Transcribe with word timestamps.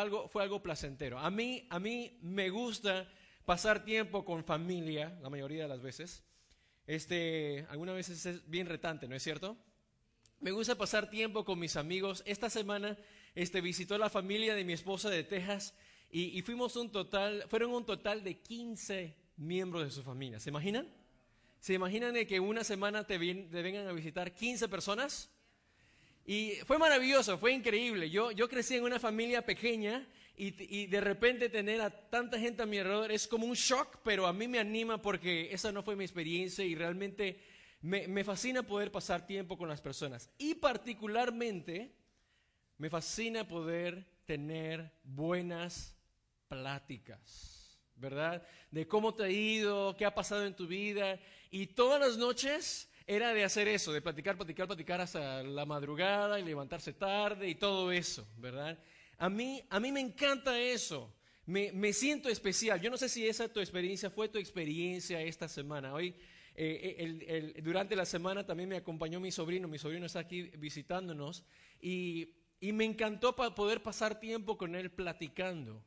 algo, 0.00 0.28
fue 0.28 0.42
algo 0.42 0.62
placentero. 0.62 1.18
A 1.18 1.30
mí, 1.30 1.66
a 1.70 1.78
mí 1.78 2.18
me 2.22 2.50
gusta 2.50 3.08
pasar 3.44 3.84
tiempo 3.84 4.24
con 4.24 4.44
familia, 4.44 5.18
la 5.22 5.30
mayoría 5.30 5.62
de 5.62 5.68
las 5.68 5.82
veces. 5.82 6.24
Este, 6.86 7.66
algunas 7.70 7.94
veces 7.94 8.24
es 8.26 8.48
bien 8.50 8.66
retante, 8.66 9.06
¿no 9.06 9.14
es 9.14 9.22
cierto? 9.22 9.56
Me 10.40 10.52
gusta 10.52 10.74
pasar 10.74 11.10
tiempo 11.10 11.44
con 11.44 11.58
mis 11.58 11.76
amigos. 11.76 12.22
Esta 12.26 12.48
semana 12.48 12.96
este, 13.34 13.60
visitó 13.60 13.98
la 13.98 14.08
familia 14.10 14.54
de 14.54 14.64
mi 14.64 14.72
esposa 14.72 15.10
de 15.10 15.22
Texas 15.22 15.74
y, 16.10 16.42
fuimos 16.42 16.74
un 16.76 16.90
total, 16.90 17.44
fueron 17.48 17.72
un 17.72 17.86
total 17.86 18.24
de 18.24 18.38
15 18.38 19.14
miembros 19.36 19.84
de 19.84 19.90
su 19.90 20.02
familia. 20.02 20.40
¿Se 20.40 20.50
imaginan? 20.50 20.88
¿Se 21.60 21.74
imaginan 21.74 22.14
de 22.14 22.26
que 22.26 22.40
una 22.40 22.64
semana 22.64 23.06
te, 23.06 23.18
vengan 23.18 23.86
a 23.86 23.92
visitar 23.92 24.32
15 24.32 24.68
personas? 24.68 25.30
Y 26.26 26.52
fue 26.66 26.78
maravilloso, 26.78 27.38
fue 27.38 27.52
increíble. 27.52 28.10
Yo, 28.10 28.30
yo 28.30 28.48
crecí 28.48 28.76
en 28.76 28.84
una 28.84 28.98
familia 28.98 29.44
pequeña 29.44 30.06
y, 30.36 30.86
de 30.86 31.00
repente 31.02 31.50
tener 31.50 31.82
a 31.82 31.90
tanta 31.90 32.38
gente 32.38 32.62
a 32.62 32.66
mi 32.66 32.78
alrededor 32.78 33.12
es 33.12 33.28
como 33.28 33.44
un 33.46 33.54
shock, 33.54 33.98
pero 34.02 34.26
a 34.26 34.32
mí 34.32 34.48
me 34.48 34.58
anima 34.58 35.02
porque 35.02 35.52
esa 35.52 35.70
no 35.70 35.82
fue 35.82 35.96
mi 35.96 36.04
experiencia 36.04 36.64
y 36.64 36.74
realmente 36.74 37.38
me, 37.82 38.08
me 38.08 38.24
fascina 38.24 38.62
poder 38.62 38.90
pasar 38.90 39.26
tiempo 39.26 39.58
con 39.58 39.68
las 39.68 39.82
personas. 39.82 40.30
Y 40.38 40.54
particularmente 40.54 41.94
me 42.78 42.88
fascina 42.88 43.46
poder 43.46 44.06
tener 44.24 44.90
buenas 45.02 45.94
pláticas, 46.48 47.78
¿verdad? 47.96 48.42
De 48.70 48.88
cómo 48.88 49.14
te 49.14 49.24
ha 49.24 49.30
ido, 49.30 49.94
qué 49.96 50.06
ha 50.06 50.14
pasado 50.14 50.46
en 50.46 50.56
tu 50.56 50.66
vida. 50.66 51.20
Y 51.50 51.66
todas 51.66 52.00
las 52.00 52.16
noches 52.16 52.89
era 53.10 53.34
de 53.34 53.42
hacer 53.42 53.66
eso, 53.66 53.92
de 53.92 54.00
platicar, 54.00 54.36
platicar, 54.36 54.68
platicar 54.68 55.00
hasta 55.00 55.42
la 55.42 55.66
madrugada 55.66 56.38
y 56.38 56.44
levantarse 56.44 56.92
tarde 56.92 57.48
y 57.48 57.56
todo 57.56 57.90
eso, 57.90 58.24
¿verdad? 58.36 58.78
A 59.18 59.28
mí, 59.28 59.60
a 59.68 59.80
mí 59.80 59.90
me 59.90 59.98
encanta 59.98 60.56
eso. 60.60 61.12
Me, 61.44 61.72
me 61.72 61.92
siento 61.92 62.28
especial. 62.28 62.80
Yo 62.80 62.88
no 62.88 62.96
sé 62.96 63.08
si 63.08 63.26
esa 63.26 63.52
tu 63.52 63.58
experiencia 63.58 64.10
fue 64.10 64.28
tu 64.28 64.38
experiencia 64.38 65.20
esta 65.22 65.48
semana. 65.48 65.92
Hoy, 65.92 66.14
eh, 66.54 67.24
el, 67.26 67.64
durante 67.64 67.96
la 67.96 68.04
semana 68.04 68.46
también 68.46 68.68
me 68.68 68.76
acompañó 68.76 69.18
mi 69.18 69.32
sobrino. 69.32 69.66
Mi 69.66 69.80
sobrino 69.80 70.06
está 70.06 70.20
aquí 70.20 70.42
visitándonos 70.42 71.42
y, 71.80 72.36
y 72.60 72.72
me 72.72 72.84
encantó 72.84 73.34
para 73.34 73.56
poder 73.56 73.82
pasar 73.82 74.20
tiempo 74.20 74.56
con 74.56 74.76
él 74.76 74.92
platicando. 74.92 75.82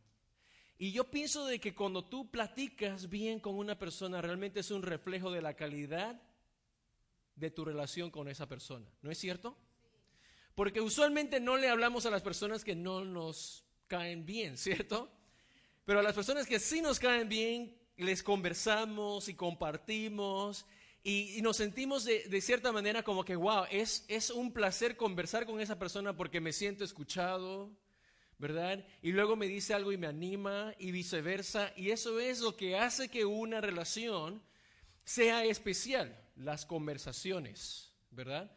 Y 0.77 0.91
yo 0.91 1.09
pienso 1.09 1.45
de 1.45 1.59
que 1.59 1.73
cuando 1.73 2.03
tú 2.03 2.29
platicas 2.29 3.07
bien 3.07 3.39
con 3.39 3.55
una 3.55 3.79
persona, 3.79 4.21
realmente 4.21 4.59
es 4.59 4.71
un 4.71 4.81
reflejo 4.81 5.31
de 5.31 5.41
la 5.41 5.53
calidad 5.53 6.21
de 7.35 7.51
tu 7.51 7.65
relación 7.65 8.11
con 8.11 8.27
esa 8.27 8.47
persona. 8.47 8.87
¿No 9.01 9.11
es 9.11 9.17
cierto? 9.17 9.57
Porque 10.55 10.81
usualmente 10.81 11.39
no 11.39 11.57
le 11.57 11.69
hablamos 11.69 12.05
a 12.05 12.11
las 12.11 12.21
personas 12.21 12.63
que 12.63 12.75
no 12.75 13.03
nos 13.03 13.65
caen 13.87 14.25
bien, 14.25 14.57
¿cierto? 14.57 15.11
Pero 15.85 15.99
a 15.99 16.03
las 16.03 16.13
personas 16.13 16.47
que 16.47 16.59
sí 16.59 16.81
nos 16.81 16.99
caen 16.99 17.27
bien, 17.27 17.77
les 17.97 18.23
conversamos 18.23 19.29
y 19.29 19.35
compartimos 19.35 20.65
y, 21.05 21.41
nos 21.41 21.57
sentimos 21.57 22.05
de, 22.05 22.23
de, 22.29 22.39
cierta 22.39 22.71
manera 22.71 23.03
como 23.03 23.25
que, 23.25 23.35
wow, 23.35 23.65
es, 23.69 24.05
es 24.07 24.29
un 24.29 24.53
placer 24.53 24.95
conversar 24.95 25.45
con 25.45 25.59
esa 25.59 25.77
persona 25.77 26.15
porque 26.15 26.39
me 26.39 26.53
siento 26.53 26.85
escuchado, 26.85 27.69
¿verdad? 28.37 28.85
Y 29.01 29.11
luego 29.11 29.35
me 29.35 29.47
dice 29.47 29.73
algo 29.73 29.91
y 29.91 29.97
me 29.97 30.07
anima 30.07 30.73
y 30.79 30.91
viceversa. 30.91 31.73
Y 31.75 31.91
eso 31.91 32.21
es 32.21 32.39
lo 32.39 32.55
que 32.55 32.77
hace 32.77 33.09
que 33.09 33.25
una 33.25 33.59
relación 33.59 34.41
sea 35.03 35.43
especial, 35.43 36.17
las 36.35 36.65
conversaciones, 36.65 37.93
¿verdad? 38.11 38.55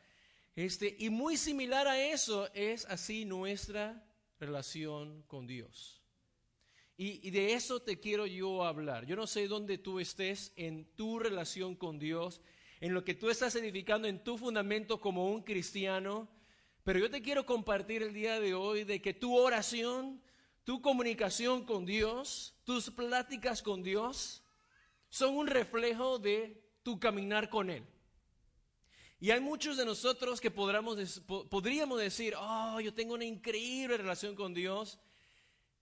Este, 0.54 0.96
y 0.98 1.10
muy 1.10 1.36
similar 1.36 1.86
a 1.86 2.00
eso 2.00 2.52
es 2.54 2.86
así 2.86 3.24
nuestra 3.24 4.04
relación 4.40 5.22
con 5.26 5.46
Dios. 5.46 6.02
Y, 6.96 7.26
y, 7.26 7.30
de 7.30 7.52
eso 7.52 7.80
te 7.80 8.00
quiero 8.00 8.26
yo 8.26 8.64
hablar. 8.64 9.04
Yo 9.04 9.16
no 9.16 9.26
sé 9.26 9.48
dónde 9.48 9.76
tú 9.76 10.00
estés 10.00 10.52
en 10.56 10.86
tu 10.96 11.18
relación 11.18 11.74
con 11.74 11.98
Dios, 11.98 12.40
en 12.80 12.94
lo 12.94 13.04
que 13.04 13.14
tú 13.14 13.28
estás 13.28 13.54
edificando 13.54 14.08
en 14.08 14.24
tu 14.24 14.38
fundamento 14.38 14.98
como 14.98 15.30
un 15.30 15.42
cristiano, 15.42 16.26
pero 16.84 16.98
yo 17.00 17.10
te 17.10 17.20
quiero 17.20 17.44
compartir 17.44 18.02
el 18.02 18.14
día 18.14 18.40
de 18.40 18.54
hoy 18.54 18.84
de 18.84 19.02
que 19.02 19.12
tu 19.12 19.36
oración, 19.36 20.22
tu 20.64 20.80
comunicación 20.80 21.64
con 21.64 21.84
Dios, 21.84 22.54
tus 22.64 22.90
pláticas 22.90 23.60
con 23.60 23.82
Dios, 23.82 24.42
son 25.10 25.36
un 25.36 25.48
reflejo 25.48 26.18
de 26.18 26.65
tu 26.86 27.00
caminar 27.00 27.50
con 27.50 27.68
Él. 27.68 27.84
Y 29.18 29.32
hay 29.32 29.40
muchos 29.40 29.76
de 29.76 29.84
nosotros 29.84 30.40
que 30.40 30.52
podríamos, 30.52 31.20
podríamos 31.50 31.98
decir, 31.98 32.34
oh, 32.38 32.78
yo 32.80 32.94
tengo 32.94 33.14
una 33.14 33.24
increíble 33.24 33.96
relación 33.96 34.36
con 34.36 34.54
Dios, 34.54 35.00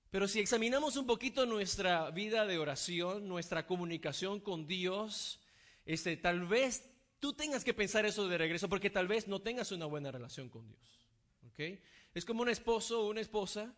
pero 0.08 0.26
si 0.26 0.40
examinamos 0.40 0.96
un 0.96 1.06
poquito 1.06 1.44
nuestra 1.44 2.10
vida 2.10 2.46
de 2.46 2.56
oración, 2.56 3.28
nuestra 3.28 3.66
comunicación 3.66 4.40
con 4.40 4.66
Dios, 4.66 5.40
este, 5.84 6.16
tal 6.16 6.46
vez 6.46 6.88
tú 7.20 7.34
tengas 7.34 7.64
que 7.64 7.74
pensar 7.74 8.06
eso 8.06 8.26
de 8.26 8.38
regreso 8.38 8.70
porque 8.70 8.88
tal 8.88 9.06
vez 9.06 9.28
no 9.28 9.42
tengas 9.42 9.72
una 9.72 9.84
buena 9.84 10.10
relación 10.10 10.48
con 10.48 10.66
Dios. 10.66 11.06
¿okay? 11.52 11.82
Es 12.14 12.24
como 12.24 12.40
un 12.40 12.48
esposo 12.48 13.02
o 13.02 13.10
una 13.10 13.20
esposa 13.20 13.74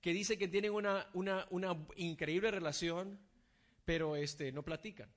que 0.00 0.12
dice 0.12 0.36
que 0.36 0.48
tienen 0.48 0.72
una, 0.72 1.08
una, 1.12 1.46
una 1.50 1.86
increíble 1.94 2.50
relación, 2.50 3.20
pero 3.84 4.16
este, 4.16 4.50
no 4.50 4.64
platican. 4.64 5.08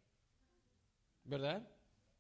¿Verdad? 1.30 1.62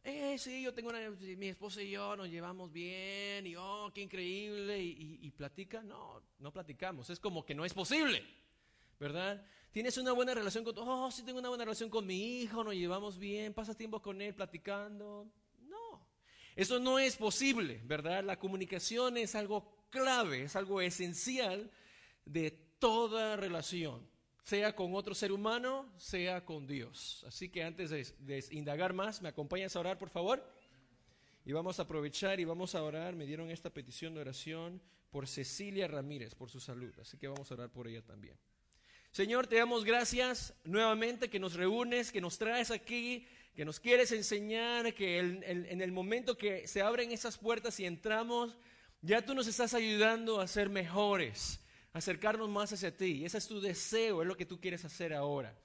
Eh, 0.04 0.38
sí, 0.38 0.62
yo 0.62 0.72
tengo 0.72 0.90
una, 0.90 1.00
mi 1.10 1.48
esposa 1.48 1.82
y 1.82 1.90
yo 1.90 2.16
nos 2.16 2.30
llevamos 2.30 2.72
bien, 2.72 3.48
y 3.48 3.56
oh, 3.56 3.92
qué 3.92 4.02
increíble, 4.02 4.80
y, 4.80 5.18
y, 5.20 5.32
platican. 5.32 5.88
No, 5.88 6.22
no 6.38 6.54
platicamos, 6.54 7.10
es 7.10 7.20
como 7.20 7.44
que 7.44 7.56
no 7.56 7.66
es 7.66 7.74
posible, 7.74 8.24
¿verdad? 9.00 9.44
Tienes 9.72 9.98
una 9.98 10.12
buena 10.12 10.36
relación 10.36 10.64
con, 10.64 10.76
oh, 10.78 11.10
sí 11.10 11.24
tengo 11.24 11.40
una 11.40 11.50
buena 11.50 11.66
relación 11.66 11.90
con 11.90 12.06
mi 12.06 12.42
hijo, 12.42 12.64
nos 12.64 12.76
llevamos 12.76 13.18
bien, 13.18 13.52
pasas 13.52 13.76
tiempo 13.76 14.00
con 14.00 14.22
él 14.22 14.36
platicando. 14.36 15.28
Eso 16.56 16.78
no 16.78 17.00
es 17.00 17.16
posible, 17.16 17.82
¿verdad? 17.86 18.24
La 18.24 18.38
comunicación 18.38 19.18
es 19.18 19.34
algo 19.34 19.88
clave, 19.90 20.44
es 20.44 20.56
algo 20.56 20.82
esencial 20.82 21.72
de 22.26 22.52
toda 22.52 23.38
relación, 23.38 24.08
sea 24.44 24.76
con 24.76 24.96
otro 24.96 25.14
ser 25.14 25.32
humano, 25.32 25.92
sea 25.98 26.44
con 26.46 26.68
Dios. 26.68 27.24
Así 27.28 27.50
que 27.50 27.64
antes 27.64 27.90
de, 27.90 28.46
indagar 28.52 28.94
más, 28.94 29.22
¿me 29.22 29.30
acompañas 29.30 29.76
a 29.76 29.80
orar, 29.80 29.98
por 29.98 30.10
favor? 30.10 30.44
Y 31.46 31.52
vamos 31.52 31.80
a 31.80 31.84
aprovechar 31.84 32.40
y 32.40 32.46
vamos 32.46 32.76
a 32.76 32.84
orar. 32.84 33.16
Me 33.16 33.26
dieron 33.26 33.50
esta 33.52 33.70
petición 33.70 34.14
de 34.14 34.22
oración 34.22 34.82
por 35.12 35.28
Cecilia 35.28 35.88
Ramírez, 35.88 36.36
por 36.36 36.50
su 36.50 36.60
salud. 36.60 36.94
Así 37.00 37.18
que 37.18 37.28
vamos 37.28 37.50
a 37.50 37.54
orar 37.56 37.70
por 37.72 37.88
ella 37.88 38.02
también. 38.02 38.38
Señor, 39.12 39.48
te 39.48 39.56
damos 39.56 39.86
gracias 39.86 40.54
nuevamente 40.64 41.30
que 41.30 41.40
nos 41.40 41.54
reúnes, 41.54 42.12
que 42.12 42.22
nos 42.22 42.38
traes 42.38 42.70
aquí 42.70 43.28
que 43.60 43.66
nos 43.66 43.82
quieres 43.82 44.14
enseñar, 44.14 44.94
que 44.94 45.20
en 45.20 45.82
el 45.82 45.92
momento 45.92 46.38
que 46.38 46.66
se 46.66 46.82
abren 46.82 47.12
esas 47.12 47.38
puertas 47.38 47.78
y 47.82 47.86
entramos, 47.86 48.58
ya 49.02 49.22
tú 49.26 49.36
nos 49.36 49.48
estás 49.48 49.74
ayudando 49.74 50.40
a 50.40 50.48
ser 50.48 50.70
mejores, 50.70 51.60
acercarnos 51.94 52.50
más 52.50 52.74
hacia 52.74 52.96
ti. 52.96 53.26
ese 53.26 53.38
es 53.38 53.48
tu 53.48 53.60
deseo, 53.60 54.22
es 54.22 54.28
lo 54.28 54.38
que 54.38 54.46
tú 54.46 54.60
quieres 54.60 54.86
hacer 54.86 55.14
ahora. 55.14 55.58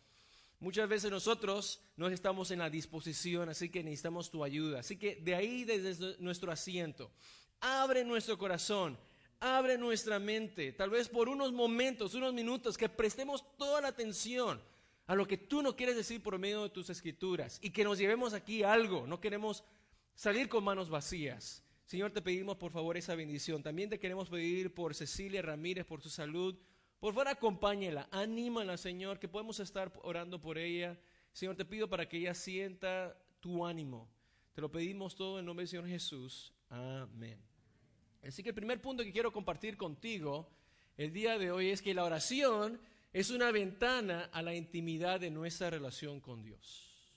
Muchas 0.60 0.88
veces 0.88 1.10
nosotros 1.10 1.80
no 1.96 2.08
estamos 2.08 2.50
en 2.50 2.60
la 2.60 2.70
disposición, 2.70 3.48
así 3.48 3.68
que 3.68 3.82
necesitamos 3.82 4.30
tu 4.30 4.44
ayuda. 4.44 4.80
Así 4.80 4.96
que 4.96 5.16
de 5.16 5.34
ahí, 5.34 5.64
desde 5.64 6.16
nuestro 6.20 6.50
asiento, 6.50 7.10
abre 7.60 8.04
nuestro 8.04 8.38
corazón, 8.38 8.98
abre 9.40 9.76
nuestra 9.76 10.18
mente, 10.18 10.72
tal 10.72 10.90
vez 10.90 11.08
por 11.08 11.28
unos 11.28 11.52
momentos, 11.52 12.14
unos 12.14 12.32
minutos, 12.32 12.78
que 12.78 12.88
prestemos 12.88 13.44
toda 13.58 13.80
la 13.80 13.88
atención 13.88 14.62
a 15.06 15.14
lo 15.14 15.26
que 15.26 15.36
tú 15.36 15.62
no 15.62 15.76
quieres 15.76 15.96
decir 15.96 16.22
por 16.22 16.38
medio 16.38 16.62
de 16.62 16.70
tus 16.70 16.88
escrituras 16.88 17.58
y 17.60 17.70
que 17.70 17.84
nos 17.84 17.98
llevemos 17.98 18.32
aquí 18.32 18.62
algo. 18.62 19.06
No 19.06 19.20
queremos 19.20 19.64
salir 20.14 20.48
con 20.48 20.64
manos 20.64 20.88
vacías. 20.88 21.63
Señor, 21.84 22.12
te 22.12 22.22
pedimos 22.22 22.56
por 22.56 22.72
favor 22.72 22.96
esa 22.96 23.14
bendición. 23.14 23.62
También 23.62 23.90
te 23.90 23.98
queremos 23.98 24.30
pedir 24.30 24.72
por 24.72 24.94
Cecilia 24.94 25.42
Ramírez, 25.42 25.84
por 25.84 26.00
su 26.00 26.10
salud. 26.10 26.56
Por 26.98 27.12
favor, 27.12 27.28
acompáñela, 27.28 28.08
anímala, 28.10 28.76
Señor, 28.76 29.18
que 29.18 29.28
podemos 29.28 29.60
estar 29.60 29.92
orando 30.02 30.40
por 30.40 30.56
ella. 30.56 30.98
Señor, 31.32 31.56
te 31.56 31.64
pido 31.64 31.88
para 31.88 32.08
que 32.08 32.16
ella 32.16 32.34
sienta 32.34 33.18
tu 33.40 33.66
ánimo. 33.66 34.08
Te 34.54 34.60
lo 34.60 34.70
pedimos 34.70 35.14
todo 35.14 35.38
en 35.38 35.44
nombre 35.44 35.62
del 35.62 35.68
Señor 35.68 35.88
Jesús. 35.88 36.54
Amén. 36.70 37.38
Así 38.22 38.42
que 38.42 38.50
el 38.50 38.54
primer 38.54 38.80
punto 38.80 39.02
que 39.02 39.12
quiero 39.12 39.32
compartir 39.32 39.76
contigo 39.76 40.48
el 40.96 41.12
día 41.12 41.38
de 41.38 41.50
hoy 41.50 41.70
es 41.70 41.82
que 41.82 41.92
la 41.92 42.04
oración 42.04 42.80
es 43.12 43.30
una 43.30 43.50
ventana 43.50 44.30
a 44.32 44.42
la 44.42 44.54
intimidad 44.54 45.20
de 45.20 45.30
nuestra 45.30 45.70
relación 45.70 46.20
con 46.20 46.42
Dios. 46.42 47.12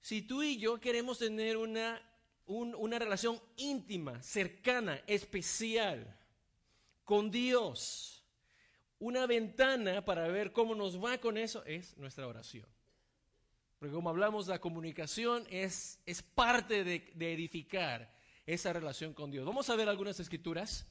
Si 0.00 0.22
tú 0.22 0.42
y 0.42 0.58
yo 0.58 0.78
queremos 0.78 1.18
tener 1.18 1.56
una, 1.56 2.00
una 2.48 2.98
relación 2.98 3.40
íntima, 3.56 4.22
cercana, 4.22 5.02
especial 5.06 6.18
con 7.04 7.30
Dios, 7.30 8.24
una 8.98 9.26
ventana 9.26 10.04
para 10.04 10.26
ver 10.28 10.52
cómo 10.52 10.74
nos 10.74 11.02
va 11.02 11.18
con 11.18 11.38
eso 11.38 11.64
es 11.64 11.96
nuestra 11.96 12.26
oración. 12.26 12.66
Porque 13.78 13.94
como 13.94 14.10
hablamos, 14.10 14.48
la 14.48 14.60
comunicación 14.60 15.46
es, 15.50 16.00
es 16.04 16.22
parte 16.22 16.82
de, 16.82 17.12
edificar 17.32 18.12
esa 18.44 18.72
relación 18.72 19.14
con 19.14 19.30
Dios. 19.30 19.46
Vamos 19.46 19.70
a 19.70 19.76
ver 19.76 19.88
algunas 19.88 20.18
escrituras. 20.18 20.86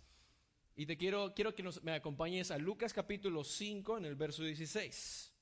Y 0.75 0.85
te 0.85 0.95
quiero, 0.95 1.33
quiero 1.33 1.53
que 1.53 1.67
me 1.81 1.93
acompañes 1.93 2.51
a 2.51 2.57
Lucas 2.57 2.93
capítulo 2.93 3.43
5 3.43 3.97
en 3.97 4.05
el 4.05 4.15
verso 4.15 4.43
16. 4.43 5.33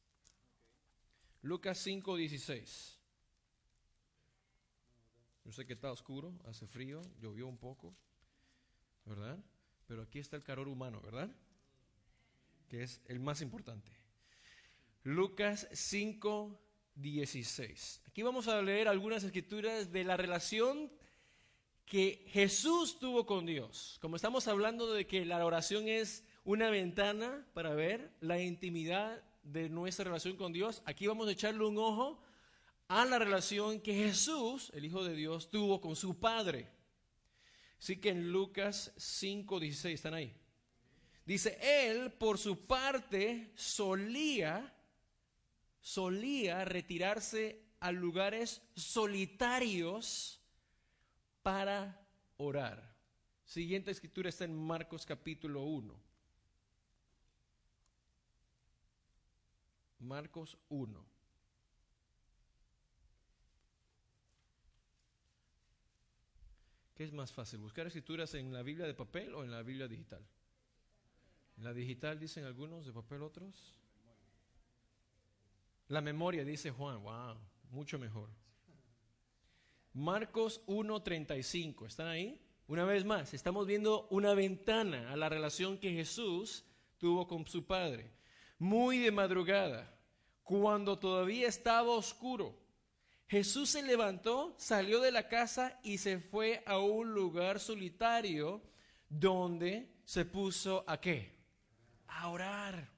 Lucas 1.42 1.78
5, 1.78 2.16
16. 2.16 2.95
Yo 5.46 5.52
sé 5.52 5.66
que 5.66 5.74
está 5.74 5.92
oscuro, 5.92 6.34
hace 6.46 6.66
frío, 6.66 7.02
llovió 7.22 7.48
un 7.48 7.58
poco, 7.58 7.96
¿verdad? 9.06 9.38
Pero 9.88 10.02
aquí 10.02 10.18
está 10.18 10.36
el 10.36 10.44
calor 10.44 10.68
humano, 10.68 11.00
¿verdad? 11.02 11.30
Que 12.68 12.82
es 12.82 13.00
el 13.06 13.20
más 13.20 13.42
importante. 13.42 13.92
Lucas 15.04 15.68
5, 15.72 16.60
16. 16.96 18.02
Aquí 18.08 18.24
vamos 18.24 18.48
a 18.48 18.60
leer 18.64 18.88
algunas 18.88 19.24
escrituras 19.24 19.92
de 19.92 20.04
la 20.04 20.18
relación 20.18 20.92
que 21.86 22.26
Jesús 22.30 22.98
tuvo 22.98 23.28
con 23.28 23.46
Dios. 23.46 24.00
Como 24.02 24.16
estamos 24.16 24.48
hablando 24.48 24.92
de 24.92 25.06
que 25.06 25.26
la 25.26 25.46
oración 25.46 25.88
es 25.88 26.24
una 26.44 26.72
ventana 26.72 27.46
para 27.54 27.76
ver 27.76 28.12
la 28.20 28.42
intimidad 28.42 29.24
de 29.44 29.70
nuestra 29.70 30.06
relación 30.06 30.38
con 30.38 30.54
Dios, 30.54 30.82
aquí 30.86 31.06
vamos 31.06 31.28
a 31.28 31.34
echarle 31.34 31.64
un 31.66 31.78
ojo 31.78 32.20
a 32.88 33.06
la 33.06 33.20
relación 33.20 33.82
que 33.82 33.94
Jesús, 33.94 34.72
el 34.74 34.86
Hijo 34.86 35.04
de 35.04 35.16
Dios, 35.16 35.50
tuvo 35.50 35.82
con 35.82 35.96
su 35.96 36.20
Padre. 36.20 36.70
Así 37.80 37.98
que 37.98 38.10
en 38.10 38.32
Lucas 38.32 38.94
5, 38.98 39.60
16, 39.60 39.96
¿están 39.96 40.14
ahí? 40.14 40.36
Dice, 41.26 41.58
él 41.62 42.12
por 42.12 42.38
su 42.38 42.66
parte 42.68 43.52
solía, 43.56 44.74
solía 45.82 46.64
retirarse 46.66 47.64
a 47.80 47.92
lugares 47.92 48.62
solitarios 48.76 50.40
para 51.42 52.08
orar. 52.38 52.96
Siguiente 53.44 53.92
escritura 53.92 54.30
está 54.30 54.46
en 54.46 54.56
Marcos 54.56 55.06
capítulo 55.06 55.64
1. 55.64 55.96
Marcos 60.00 60.58
1. 60.70 61.15
¿Qué 66.96 67.04
es 67.04 67.12
más 67.12 67.34
fácil? 67.34 67.60
¿Buscar 67.60 67.86
escrituras 67.88 68.34
en 68.36 68.54
la 68.54 68.64
Biblia 68.64 68.88
de 68.88 68.94
papel 68.94 69.34
o 69.36 69.44
en 69.44 69.52
la 69.52 69.62
Biblia 69.62 69.86
digital? 69.86 70.26
En 71.58 71.66
la 71.66 71.74
digital 71.74 72.18
dicen 72.18 72.46
algunos, 72.46 72.86
de 72.86 72.94
papel 72.94 73.22
otros. 73.22 73.76
La 75.90 76.00
memoria, 76.00 76.46
dice 76.46 76.72
Juan, 76.72 77.04
wow, 77.04 77.38
mucho 77.72 78.00
mejor. 78.00 78.30
Marcos 79.92 80.66
1.35, 80.68 81.86
¿están 81.86 82.08
ahí? 82.08 82.42
Una 82.68 82.86
vez 82.86 83.04
más, 83.04 83.34
estamos 83.34 83.68
viendo 83.68 84.08
una 84.10 84.34
ventana 84.34 85.12
a 85.12 85.18
la 85.18 85.28
relación 85.28 85.78
que 85.78 85.92
Jesús 85.92 86.66
tuvo 86.98 87.28
con 87.28 87.46
su 87.46 87.66
Padre. 87.66 88.10
Muy 88.58 89.00
de 89.00 89.12
madrugada, 89.12 90.00
cuando 90.44 90.98
todavía 90.98 91.48
estaba 91.50 91.90
oscuro, 91.90 92.58
Jesús 93.28 93.70
se 93.70 93.82
levantó, 93.82 94.56
salió 94.58 95.00
de 95.02 95.12
la 95.12 95.28
casa 95.28 95.80
y 95.84 95.98
se 95.98 96.20
fue 96.20 96.64
a 96.66 96.78
un 96.78 97.14
lugar 97.14 97.60
solitario 97.60 98.62
donde 99.10 99.90
se 100.06 100.26
puso 100.26 100.84
a 100.88 101.00
qué? 101.02 101.36
A 102.08 102.30
orar. 102.30 102.90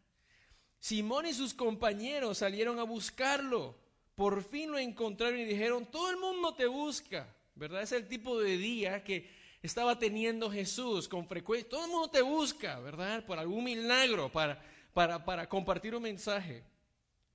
Simón 0.80 1.26
y 1.26 1.34
sus 1.34 1.54
compañeros 1.54 2.40
salieron 2.40 2.80
a 2.80 2.84
buscarlo 2.84 3.88
por 4.18 4.44
fin 4.44 4.72
lo 4.72 4.80
encontraron 4.80 5.40
y 5.40 5.46
dijeron, 5.46 5.86
todo 5.86 6.10
el 6.10 6.18
mundo 6.18 6.56
te 6.56 6.66
busca, 6.66 7.32
¿verdad? 7.54 7.84
Es 7.84 7.92
el 7.92 8.08
tipo 8.08 8.40
de 8.40 8.58
día 8.58 9.04
que 9.04 9.30
estaba 9.62 10.00
teniendo 10.00 10.50
Jesús 10.50 11.08
con 11.08 11.28
frecuencia. 11.28 11.70
Todo 11.70 11.86
el 11.86 11.92
mundo 11.92 12.10
te 12.10 12.24
busca, 12.24 12.80
¿verdad? 12.80 13.24
Por 13.28 13.38
algún 13.38 13.64
milagro, 13.64 14.32
para, 14.32 14.60
para, 14.92 15.24
para 15.24 15.48
compartir 15.48 15.94
un 15.94 16.02
mensaje. 16.02 16.64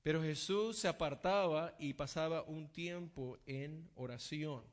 Pero 0.02 0.22
Jesús 0.22 0.78
se 0.78 0.88
apartaba 0.88 1.74
y 1.78 1.94
pasaba 1.94 2.42
un 2.42 2.68
tiempo 2.68 3.38
en 3.46 3.88
oración. 3.94 4.64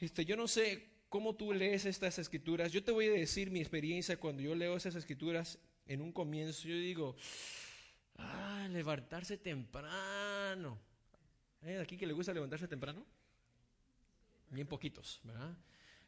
Este, 0.00 0.24
yo 0.24 0.36
no 0.36 0.46
sé 0.46 0.86
cómo 1.08 1.34
tú 1.34 1.52
lees 1.52 1.86
estas 1.86 2.18
escrituras. 2.18 2.70
Yo 2.70 2.84
te 2.84 2.92
voy 2.92 3.06
a 3.06 3.12
decir 3.12 3.50
mi 3.50 3.60
experiencia 3.60 4.20
cuando 4.20 4.42
yo 4.42 4.54
leo 4.54 4.76
esas 4.76 4.94
escrituras 4.94 5.58
en 5.86 6.02
un 6.02 6.12
comienzo. 6.12 6.68
Yo 6.68 6.76
digo, 6.76 7.16
ah, 8.16 8.68
levantarse 8.70 9.38
temprano. 9.38 10.78
¿Hay 11.62 11.76
aquí 11.76 11.96
que 11.96 12.06
le 12.06 12.12
gusta 12.12 12.32
levantarse 12.32 12.68
temprano? 12.68 13.04
Bien 14.50 14.66
poquitos, 14.66 15.20
¿verdad? 15.24 15.56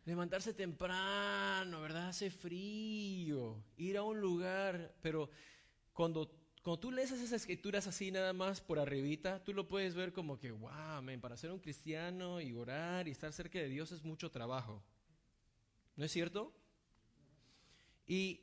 Levantarse 0.04 0.54
temprano, 0.54 1.80
¿verdad? 1.80 2.08
Hace 2.08 2.30
frío, 2.30 3.62
ir 3.76 3.96
a 3.98 4.02
un 4.02 4.20
lugar, 4.20 4.94
pero 5.02 5.30
cuando, 5.92 6.30
cuando 6.62 6.80
tú 6.80 6.92
lees 6.92 7.10
esas 7.10 7.32
escrituras 7.32 7.86
así 7.86 8.10
nada 8.10 8.32
más 8.32 8.60
por 8.60 8.78
arribita, 8.78 9.42
tú 9.42 9.54
lo 9.54 9.66
puedes 9.66 9.94
ver 9.94 10.12
como 10.12 10.38
que, 10.38 10.50
wow, 10.50 11.20
para 11.20 11.36
ser 11.36 11.52
un 11.52 11.58
cristiano 11.58 12.40
y 12.40 12.52
orar 12.52 13.08
y 13.08 13.12
estar 13.12 13.32
cerca 13.32 13.58
de 13.58 13.68
Dios 13.68 13.92
es 13.92 14.04
mucho 14.04 14.30
trabajo. 14.30 14.82
¿No 15.96 16.04
es 16.04 16.12
cierto? 16.12 16.52
Y, 18.06 18.42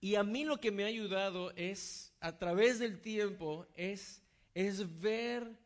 y 0.00 0.14
a 0.14 0.22
mí 0.22 0.44
lo 0.44 0.58
que 0.58 0.70
me 0.70 0.84
ha 0.84 0.86
ayudado 0.86 1.50
es, 1.56 2.14
a 2.20 2.38
través 2.38 2.78
del 2.78 3.00
tiempo, 3.00 3.66
es, 3.74 4.22
es 4.54 5.00
ver 5.00 5.58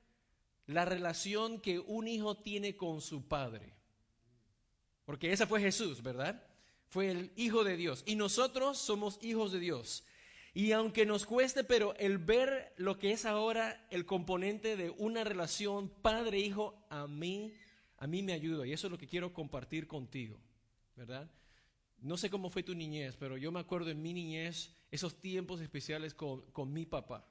la 0.67 0.85
relación 0.85 1.61
que 1.61 1.79
un 1.79 2.09
hijo 2.09 2.37
tiene 2.37 2.77
con 2.77 3.01
su 3.01 3.29
padre. 3.29 3.75
Porque 5.05 5.33
esa 5.33 5.47
fue 5.47 5.61
Jesús, 5.61 6.03
¿verdad? 6.03 6.43
Fue 6.89 7.11
el 7.11 7.33
Hijo 7.37 7.65
de 7.65 7.77
Dios. 7.77 8.03
Y 8.07 8.17
nosotros 8.17 8.79
somos 8.79 9.19
hijos 9.23 9.53
de 9.53 9.59
Dios. 9.59 10.05
Y 10.55 10.71
aunque 10.71 11.05
nos 11.05 11.27
cueste, 11.27 11.65
pero 11.65 11.97
el 11.97 12.19
ver 12.19 12.73
lo 12.77 12.97
que 12.97 13.11
es 13.11 13.27
ahora 13.27 13.87
el 13.91 14.07
componente 14.07 14.77
de 14.77 14.91
una 14.91 15.25
relación 15.25 15.89
padre-hijo, 15.89 16.87
a 16.89 17.09
mí, 17.09 17.53
a 17.99 18.07
mí 18.07 18.23
me 18.23 18.33
ayuda. 18.33 18.65
Y 18.67 18.73
eso 18.73 18.87
es 18.87 18.91
lo 18.93 18.99
que 18.99 19.09
quiero 19.09 19.33
compartir 19.33 19.89
contigo, 19.89 20.39
¿verdad? 20.95 21.29
No 21.99 22.17
sé 22.17 22.31
cómo 22.31 22.51
fue 22.51 22.63
tu 22.63 22.75
niñez, 22.75 23.17
pero 23.17 23.37
yo 23.37 23.51
me 23.51 23.59
acuerdo 23.59 23.91
en 23.91 24.01
mi 24.01 24.13
niñez 24.13 24.73
esos 24.93 25.21
tiempos 25.21 25.61
especiales 25.61 26.15
con, 26.15 26.43
con 26.53 26.73
mi 26.73 26.87
papá 26.87 27.29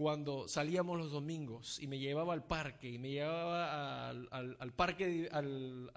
cuando 0.00 0.48
salíamos 0.48 0.96
los 0.96 1.10
domingos 1.10 1.78
y 1.78 1.86
me 1.86 1.98
llevaba 1.98 2.32
al 2.32 2.46
parque 2.46 2.88
y 2.88 2.98
me 2.98 3.10
llevaba 3.10 4.08
al, 4.08 4.72
parque, 4.74 5.28
al, 5.30 5.90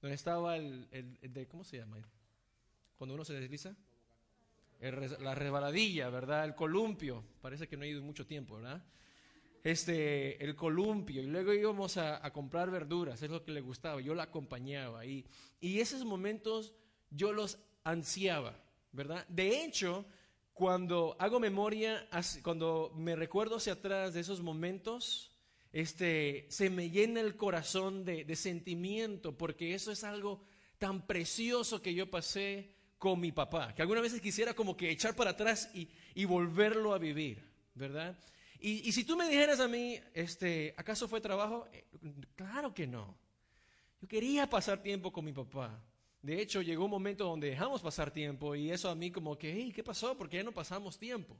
donde 0.00 0.14
estaba 0.14 0.56
el, 0.56 0.88
de, 1.20 1.48
¿cómo 1.48 1.64
se 1.64 1.78
llama? 1.78 1.96
Cuando 2.96 3.16
uno 3.16 3.24
se 3.24 3.34
desliza. 3.34 3.74
La 5.20 5.34
resbaladilla, 5.34 6.10
¿verdad? 6.10 6.44
El 6.44 6.54
columpio. 6.54 7.24
Parece 7.40 7.68
que 7.68 7.76
no 7.76 7.84
he 7.84 7.88
ido 7.88 8.02
mucho 8.02 8.26
tiempo, 8.26 8.56
¿verdad? 8.56 8.84
Este, 9.62 10.42
el 10.42 10.56
columpio. 10.56 11.22
Y 11.22 11.26
luego 11.26 11.52
íbamos 11.52 11.96
a, 11.96 12.30
comprar 12.32 12.70
verduras, 12.70 13.22
es 13.22 13.30
lo 13.30 13.44
que 13.44 13.52
le 13.52 13.60
gustaba. 13.60 14.00
Yo 14.00 14.14
la 14.14 14.24
acompañaba. 14.24 15.06
Y, 15.06 15.24
y 15.60 15.80
esos 15.80 16.04
momentos 16.04 16.74
yo 17.10 17.32
los 17.32 17.58
ansiaba, 17.84 18.54
¿verdad? 18.90 19.26
De 19.28 19.64
hecho, 19.64 20.04
cuando 20.52 21.16
hago 21.18 21.40
memoria, 21.40 22.08
cuando 22.42 22.92
me 22.96 23.16
recuerdo 23.16 23.56
hacia 23.56 23.74
atrás 23.74 24.14
de 24.14 24.20
esos 24.20 24.42
momentos, 24.42 25.32
este, 25.72 26.46
se 26.50 26.68
me 26.68 26.90
llena 26.90 27.20
el 27.20 27.36
corazón 27.36 28.04
de, 28.04 28.36
sentimiento, 28.36 29.36
porque 29.36 29.74
eso 29.74 29.90
es 29.90 30.04
algo 30.04 30.42
tan 30.78 31.06
precioso 31.06 31.80
que 31.80 31.94
yo 31.94 32.10
pasé 32.10 32.76
con 33.02 33.18
mi 33.18 33.32
papá, 33.32 33.74
que 33.74 33.82
algunas 33.82 34.04
veces 34.04 34.20
quisiera 34.20 34.54
como 34.54 34.76
que 34.76 34.88
echar 34.88 35.16
para 35.16 35.30
atrás 35.30 35.68
y, 35.74 36.24
volverlo 36.24 36.94
a 36.94 36.98
vivir, 36.98 37.42
¿verdad? 37.74 38.16
Y, 38.60 38.88
y, 38.88 38.92
si 38.92 39.02
tú 39.02 39.16
me 39.16 39.28
dijeras 39.28 39.58
a 39.58 39.66
mí, 39.66 39.98
este, 40.14 40.72
¿acaso 40.76 41.08
fue 41.08 41.20
trabajo? 41.20 41.66
Eh, 41.72 41.84
claro 42.36 42.72
que 42.72 42.86
no. 42.86 43.18
Yo 44.00 44.06
quería 44.06 44.48
pasar 44.48 44.84
tiempo 44.84 45.12
con 45.12 45.24
mi 45.24 45.32
papá. 45.32 45.82
De 46.22 46.40
hecho, 46.40 46.62
llegó 46.62 46.84
un 46.84 46.92
momento 46.92 47.24
donde 47.24 47.50
dejamos 47.50 47.82
pasar 47.82 48.12
tiempo 48.12 48.54
y 48.54 48.70
eso 48.70 48.88
a 48.88 48.94
mí 48.94 49.10
como 49.10 49.36
que, 49.36 49.52
hey, 49.52 49.72
¿qué 49.74 49.82
pasó? 49.82 50.16
Porque 50.16 50.36
ya 50.36 50.44
no 50.44 50.52
pasamos 50.52 50.96
tiempo. 50.96 51.36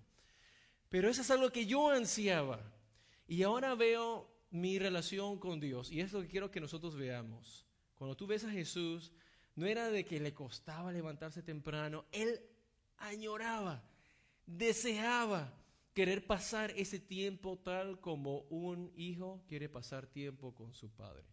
Pero 0.88 1.09
eso 1.09 1.23
es 1.23 1.31
algo 1.31 1.52
que 1.52 1.64
yo 1.64 1.90
ansiaba. 1.90 2.59
Y 3.28 3.45
ahora 3.45 3.76
veo 3.76 4.28
mi 4.50 4.81
relación 4.81 5.38
con 5.38 5.61
Dios 5.61 5.92
y 5.92 6.00
es 6.00 6.12
lo 6.12 6.23
que 6.23 6.28
quiero 6.28 6.50
que 6.50 6.61
nosotros 6.61 6.97
veamos. 6.97 7.64
Cuando 7.95 8.16
tú 8.16 8.26
ves 8.26 8.42
a 8.42 8.50
Jesús, 8.50 9.12
no 9.54 9.66
era 9.66 9.90
de 9.90 10.04
que 10.04 10.21
le 10.21 10.32
costaba 10.32 10.92
levantarse 10.92 11.42
temprano, 11.42 12.06
él 12.12 12.40
añoraba, 12.99 13.82
deseaba 14.47 15.52
querer 15.94 16.26
pasar 16.26 16.73
ese 16.76 16.99
tiempo 16.99 17.59
tal 17.59 18.00
como 18.00 18.40
un 18.50 18.92
hijo 18.97 19.44
quiere 19.47 19.68
pasar 19.68 20.06
tiempo 20.06 20.54
con 20.54 20.73
su 20.73 20.90
padre. 20.90 21.25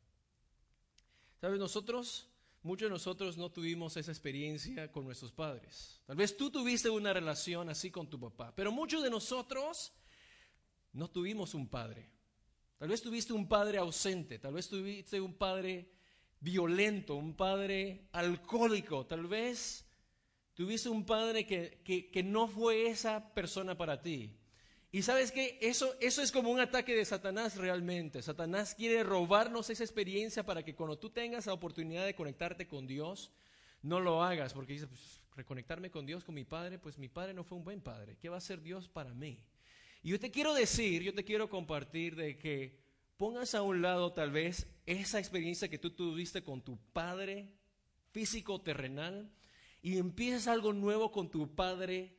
¿Sabes? 1.39 1.59
Nosotros 1.59 2.29
Muchos 2.61 2.87
de 2.87 2.93
nosotros 2.93 3.37
no 3.37 3.49
tuvimos 3.49 3.95
esa 3.95 4.11
experiencia 4.11 4.91
con 4.91 5.05
nuestros 5.05 5.31
padres. 5.31 6.01
Tal 6.05 6.17
vez 6.17 6.35
tú 6.35 6.51
tuviste 6.51 6.89
una 6.89 7.13
relación 7.13 7.69
así 7.69 7.89
con 7.89 8.09
tu 8.09 8.19
papá, 8.19 8.53
pero 8.53 8.71
muchos 8.71 9.01
de 9.01 9.09
nosotros 9.09 9.93
no 10.91 11.09
tuvimos 11.09 11.53
un 11.53 11.69
padre. 11.69 12.11
Tal 12.77 12.89
vez 12.89 13.01
tuviste 13.01 13.31
un 13.31 13.47
padre 13.47 13.77
ausente, 13.77 14.39
tal 14.39 14.53
vez 14.53 14.67
tuviste 14.67 15.21
un 15.21 15.35
padre 15.35 15.89
violento, 16.39 17.15
un 17.15 17.35
padre 17.35 18.07
alcohólico, 18.11 19.05
tal 19.05 19.27
vez 19.27 19.89
Tuviste 20.59 20.89
un 20.89 21.05
padre 21.05 21.45
que, 21.45 21.79
que, 22.11 22.21
no 22.21 22.45
fue 22.45 22.87
esa 22.87 23.33
persona 23.33 23.77
para 23.77 24.01
ti. 24.01 24.35
Y 24.91 25.03
sabes 25.03 25.31
que 25.31 25.57
eso, 25.61 25.95
eso 26.01 26.21
es 26.21 26.33
como 26.33 26.51
un 26.51 26.59
ataque 26.59 26.93
de 26.93 27.05
Satanás 27.05 27.55
realmente. 27.55 28.21
Satanás 28.21 28.75
quiere 28.75 29.05
robarnos 29.05 29.69
esa 29.69 29.85
experiencia 29.85 30.45
para 30.45 30.61
que 30.61 30.75
cuando 30.75 30.99
tú 30.99 31.11
tengas 31.11 31.45
la 31.45 31.53
oportunidad 31.53 32.05
de 32.05 32.13
conectarte 32.13 32.67
con 32.67 32.87
Dios, 32.87 33.31
no 33.81 34.01
lo 34.01 34.21
hagas, 34.21 34.53
porque 34.53 34.73
dices, 34.73 34.89
pues, 34.89 35.21
reconectarme 35.33 35.91
con 35.91 36.05
Dios, 36.05 36.25
con 36.25 36.35
mi 36.35 36.43
padre, 36.43 36.77
pues 36.77 36.97
mi 36.97 37.07
padre 37.07 37.33
no 37.33 37.45
fue 37.45 37.57
un 37.57 37.63
buen 37.63 37.79
padre. 37.79 38.17
¿Qué 38.19 38.27
va 38.27 38.35
a 38.35 38.41
ser 38.41 38.61
Dios 38.61 38.89
para 38.89 39.13
mí? 39.13 39.39
Y 40.03 40.09
yo 40.09 40.19
te 40.19 40.29
quiero 40.29 40.53
decir, 40.53 41.03
yo 41.03 41.13
te 41.13 41.23
quiero 41.23 41.49
compartir 41.49 42.17
de 42.17 42.37
que 42.37 42.77
pongas 43.19 43.53
a 43.53 43.61
un 43.61 43.81
lado 43.81 44.13
tal 44.13 44.31
vez 44.31 44.65
esa 44.85 45.19
experiencia 45.19 45.67
que 45.67 45.77
tú 45.77 45.91
tuviste 45.91 46.41
con 46.41 46.61
tu 46.61 46.77
padre 46.93 47.49
físico 48.11 48.61
terrenal 48.61 49.29
y 49.81 49.97
empieces 49.97 50.47
algo 50.47 50.71
nuevo 50.71 51.11
con 51.11 51.29
tu 51.29 51.53
padre 51.53 52.15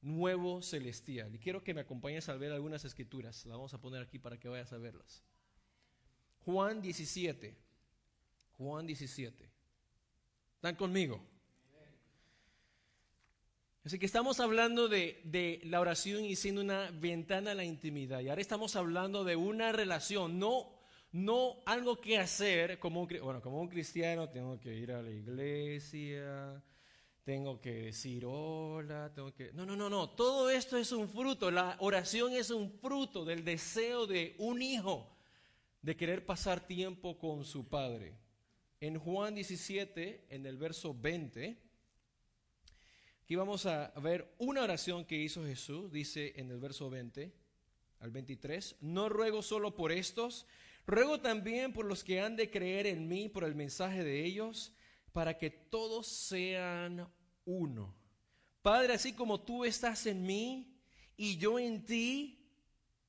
nuevo 0.00 0.62
celestial. 0.62 1.34
Y 1.34 1.40
quiero 1.40 1.64
que 1.64 1.74
me 1.74 1.80
acompañes 1.80 2.28
a 2.28 2.36
ver 2.36 2.52
algunas 2.52 2.84
escrituras. 2.84 3.44
La 3.46 3.56
vamos 3.56 3.74
a 3.74 3.80
poner 3.80 4.00
aquí 4.00 4.20
para 4.20 4.38
que 4.38 4.48
vayas 4.48 4.72
a 4.72 4.78
verlas. 4.78 5.24
Juan 6.44 6.80
17. 6.80 7.56
Juan 8.52 8.86
17. 8.86 9.50
¿Están 10.54 10.76
conmigo? 10.76 11.20
Así 13.84 13.98
que 13.98 14.06
estamos 14.06 14.40
hablando 14.40 14.88
de, 14.88 15.60
la 15.64 15.78
oración 15.78 16.24
y 16.24 16.36
siendo 16.36 16.62
una 16.62 16.90
ventana 16.90 17.50
a 17.50 17.54
la 17.54 17.64
intimidad. 17.64 18.20
Y 18.20 18.30
ahora 18.30 18.40
estamos 18.40 18.76
hablando 18.76 19.24
de 19.24 19.36
una 19.36 19.72
relación, 19.72 20.38
no, 20.38 20.72
no 21.12 21.56
algo 21.66 22.00
que 22.00 22.18
hacer 22.18 22.78
como 22.78 23.02
un, 23.02 23.08
bueno, 23.22 23.42
como 23.42 23.60
un 23.60 23.68
cristiano. 23.68 24.30
Tengo 24.30 24.58
que 24.58 24.74
ir 24.74 24.90
a 24.90 25.02
la 25.02 25.10
iglesia, 25.10 26.64
tengo 27.24 27.60
que 27.60 27.72
decir 27.72 28.24
hola, 28.24 29.12
tengo 29.14 29.34
que... 29.34 29.52
No, 29.52 29.66
no, 29.66 29.76
no, 29.76 29.90
no. 29.90 30.08
Todo 30.08 30.48
esto 30.48 30.78
es 30.78 30.90
un 30.90 31.06
fruto. 31.06 31.50
La 31.50 31.76
oración 31.80 32.32
es 32.32 32.48
un 32.48 32.70
fruto 32.70 33.22
del 33.26 33.44
deseo 33.44 34.06
de 34.06 34.34
un 34.38 34.62
hijo 34.62 35.14
de 35.82 35.94
querer 35.94 36.24
pasar 36.24 36.66
tiempo 36.66 37.18
con 37.18 37.44
su 37.44 37.68
padre. 37.68 38.16
En 38.80 38.98
Juan 38.98 39.34
17, 39.34 40.28
en 40.30 40.46
el 40.46 40.56
verso 40.56 40.94
20 40.98 41.73
Aquí 43.24 43.36
vamos 43.36 43.64
a 43.64 43.90
ver 44.02 44.34
una 44.36 44.60
oración 44.60 45.06
que 45.06 45.16
hizo 45.16 45.46
Jesús, 45.46 45.90
dice 45.90 46.34
en 46.36 46.50
el 46.50 46.58
verso 46.58 46.90
20 46.90 47.32
al 48.00 48.10
23, 48.10 48.76
no 48.82 49.08
ruego 49.08 49.40
solo 49.40 49.74
por 49.74 49.92
estos, 49.92 50.46
ruego 50.86 51.18
también 51.22 51.72
por 51.72 51.86
los 51.86 52.04
que 52.04 52.20
han 52.20 52.36
de 52.36 52.50
creer 52.50 52.86
en 52.86 53.08
mí 53.08 53.30
por 53.30 53.44
el 53.44 53.54
mensaje 53.54 54.04
de 54.04 54.26
ellos, 54.26 54.74
para 55.14 55.38
que 55.38 55.48
todos 55.48 56.06
sean 56.06 57.10
uno. 57.46 57.94
Padre, 58.60 58.92
así 58.92 59.14
como 59.14 59.40
tú 59.40 59.64
estás 59.64 60.04
en 60.04 60.26
mí 60.26 60.76
y 61.16 61.38
yo 61.38 61.58
en 61.58 61.86
ti, 61.86 62.46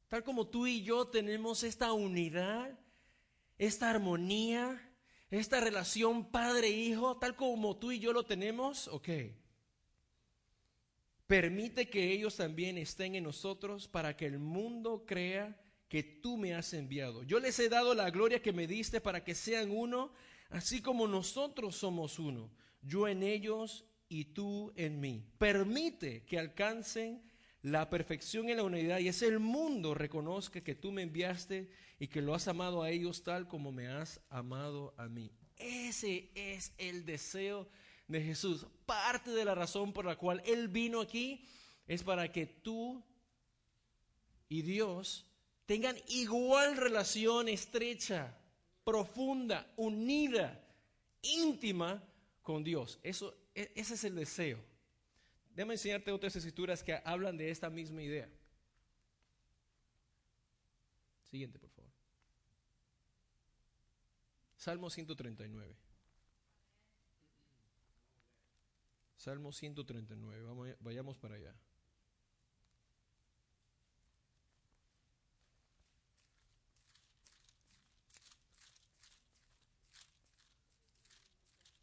tal 0.08 0.24
como 0.24 0.48
tú 0.48 0.66
y 0.66 0.82
yo 0.82 1.10
tenemos 1.10 1.62
esta 1.62 1.92
unidad, 1.92 2.80
esta 3.58 3.90
armonía, 3.90 4.82
esta 5.30 5.60
relación 5.60 6.32
padre-hijo, 6.32 7.18
tal 7.18 7.36
como 7.36 7.76
tú 7.76 7.92
y 7.92 8.00
yo 8.00 8.14
lo 8.14 8.24
tenemos, 8.24 8.88
ok. 8.88 9.10
Permite 11.28 11.90
que 11.90 12.12
ellos 12.12 12.36
también 12.36 12.78
estén 12.78 13.16
en 13.16 13.24
nosotros 13.24 13.88
para 13.88 14.16
que 14.16 14.28
el 14.28 14.40
mundo 14.40 15.06
crea 15.08 15.60
que 15.88 16.04
tú 16.04 16.38
me 16.38 16.54
has 16.54 16.74
enviado. 16.74 17.24
Yo 17.24 17.40
les 17.40 17.58
he 17.60 17.70
dado 17.70 17.96
la 17.96 18.10
gloria 18.12 18.42
que 18.42 18.54
me 18.54 18.68
diste 18.68 19.02
para 19.02 19.24
que 19.24 19.34
sean 19.34 19.72
uno, 19.72 20.14
así 20.50 20.82
como 20.82 21.08
nosotros 21.08 21.76
somos 21.76 22.20
uno. 22.20 22.52
Yo 22.82 23.08
en 23.08 23.24
ellos 23.24 23.86
y 24.08 24.26
tú 24.26 24.72
en 24.76 25.00
mí. 25.00 25.26
Permite 25.38 26.24
que 26.26 26.38
alcancen 26.38 27.24
la 27.64 27.90
perfección 27.90 28.50
en 28.50 28.58
la 28.58 28.64
unidad 28.64 29.00
y 29.00 29.08
es 29.08 29.24
el 29.24 29.40
mundo 29.40 29.96
reconozca 29.96 30.62
que 30.62 30.76
tú 30.76 30.92
me 30.92 31.02
enviaste 31.02 31.72
y 31.98 32.08
que 32.08 32.22
lo 32.22 32.36
has 32.36 32.48
amado 32.48 32.84
a 32.84 32.92
ellos 32.92 33.24
tal 33.24 33.48
como 33.48 33.72
me 33.72 33.88
has 33.88 34.22
amado 34.30 34.94
a 34.98 35.08
mí. 35.08 35.32
Ese 35.58 36.30
es 36.36 36.74
el 36.78 37.06
deseo 37.06 37.68
de 38.08 38.22
Jesús. 38.22 38.66
Parte 38.86 39.32
de 39.32 39.46
la 39.46 39.56
razón 39.56 39.94
por 39.94 40.06
la 40.06 40.16
cual 40.16 40.42
Él 40.46 40.68
vino 40.68 41.02
aquí 41.02 41.46
es 41.88 42.04
para 42.04 42.32
que 42.32 42.46
tú 42.46 43.04
y 44.50 44.62
Dios 44.62 45.26
tengan 45.66 45.96
igual 46.08 46.78
relación 46.78 47.50
estrecha, 47.50 48.38
profunda, 48.84 49.72
unida, 49.78 50.64
íntima 51.22 52.04
con 52.42 52.64
Dios. 52.64 53.00
Eso, 53.02 53.36
e, 53.54 53.72
ese 53.76 53.96
es 53.96 54.04
el 54.04 54.16
deseo. 54.16 54.60
Déjame 55.56 55.74
enseñarte 55.76 56.12
otras 56.12 56.36
escrituras 56.36 56.84
que 56.84 57.00
hablan 57.04 57.38
de 57.38 57.50
esta 57.50 57.70
misma 57.70 58.04
idea. 58.04 58.30
Siguiente, 61.32 61.58
por 61.58 61.70
favor. 61.72 61.92
Salmo 64.58 64.90
139. 64.90 65.85
Salmo 69.26 69.52
139, 69.52 70.44
vamos, 70.44 70.70
vayamos 70.82 71.18
para 71.18 71.34
allá. 71.34 71.56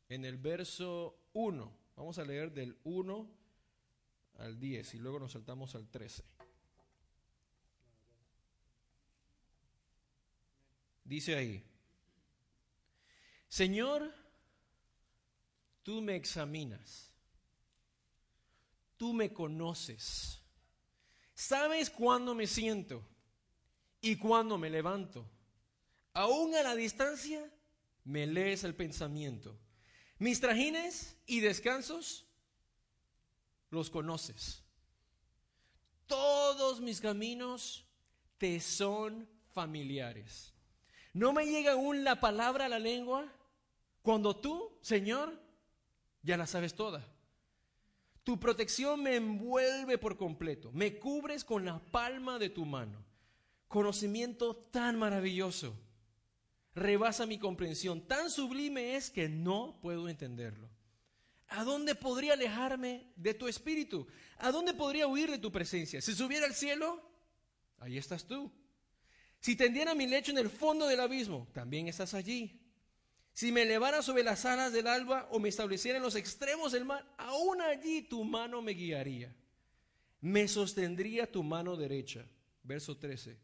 En 0.08 0.24
el 0.24 0.38
verso 0.38 1.18
1, 1.32 1.72
vamos 1.96 2.18
a 2.18 2.24
leer 2.24 2.52
del 2.52 2.78
1 2.84 3.28
al 4.38 4.60
10 4.60 4.94
y 4.94 4.98
luego 4.98 5.18
nos 5.18 5.32
saltamos 5.32 5.74
al 5.74 5.88
13. 5.88 6.22
Dice 11.02 11.34
ahí, 11.34 11.64
Señor, 13.48 14.14
tú 15.82 16.00
me 16.02 16.14
examinas 16.14 17.11
tú 19.02 19.12
me 19.12 19.32
conoces. 19.32 20.40
Sabes 21.34 21.90
cuándo 21.90 22.36
me 22.36 22.46
siento 22.46 23.02
y 24.00 24.14
cuándo 24.14 24.58
me 24.58 24.70
levanto. 24.70 25.28
Aún 26.12 26.54
a 26.54 26.62
la 26.62 26.76
distancia, 26.76 27.52
me 28.04 28.28
lees 28.28 28.62
el 28.62 28.76
pensamiento. 28.76 29.58
Mis 30.20 30.40
trajines 30.40 31.16
y 31.26 31.40
descansos 31.40 32.26
los 33.70 33.90
conoces. 33.90 34.62
Todos 36.06 36.80
mis 36.80 37.00
caminos 37.00 37.84
te 38.38 38.60
son 38.60 39.28
familiares. 39.50 40.54
No 41.12 41.32
me 41.32 41.44
llega 41.46 41.72
aún 41.72 42.04
la 42.04 42.20
palabra 42.20 42.66
a 42.66 42.68
la 42.68 42.78
lengua 42.78 43.26
cuando 44.00 44.36
tú, 44.36 44.78
Señor, 44.80 45.42
ya 46.22 46.36
la 46.36 46.46
sabes 46.46 46.76
toda. 46.76 47.04
Tu 48.24 48.38
protección 48.38 49.02
me 49.02 49.16
envuelve 49.16 49.98
por 49.98 50.16
completo, 50.16 50.70
me 50.72 50.98
cubres 50.98 51.44
con 51.44 51.64
la 51.64 51.80
palma 51.80 52.38
de 52.38 52.50
tu 52.50 52.64
mano. 52.64 53.04
Conocimiento 53.66 54.54
tan 54.54 54.98
maravilloso, 54.98 55.74
rebasa 56.74 57.26
mi 57.26 57.38
comprensión, 57.38 58.06
tan 58.06 58.30
sublime 58.30 58.96
es 58.96 59.10
que 59.10 59.28
no 59.28 59.78
puedo 59.80 60.08
entenderlo. 60.08 60.70
¿A 61.48 61.64
dónde 61.64 61.94
podría 61.94 62.34
alejarme 62.34 63.12
de 63.16 63.34
tu 63.34 63.48
espíritu? 63.48 64.06
¿A 64.38 64.50
dónde 64.50 64.72
podría 64.72 65.06
huir 65.06 65.30
de 65.30 65.38
tu 65.38 65.50
presencia? 65.52 66.00
Si 66.00 66.14
subiera 66.14 66.46
al 66.46 66.54
cielo, 66.54 67.02
ahí 67.78 67.98
estás 67.98 68.24
tú. 68.26 68.50
Si 69.40 69.56
tendiera 69.56 69.94
mi 69.94 70.06
lecho 70.06 70.30
en 70.30 70.38
el 70.38 70.48
fondo 70.48 70.86
del 70.86 71.00
abismo, 71.00 71.48
también 71.52 71.88
estás 71.88 72.14
allí. 72.14 72.61
Si 73.32 73.50
me 73.50 73.62
elevara 73.62 74.02
sobre 74.02 74.24
las 74.24 74.44
alas 74.44 74.72
del 74.72 74.86
alba 74.86 75.28
o 75.30 75.38
me 75.38 75.48
estableciera 75.48 75.96
en 75.96 76.02
los 76.02 76.16
extremos 76.16 76.72
del 76.72 76.84
mar, 76.84 77.06
aún 77.16 77.62
allí 77.62 78.02
tu 78.02 78.24
mano 78.24 78.60
me 78.60 78.72
guiaría. 78.72 79.34
Me 80.20 80.46
sostendría 80.48 81.30
tu 81.30 81.42
mano 81.42 81.76
derecha. 81.76 82.26
Verso 82.62 82.96
13. 82.96 83.38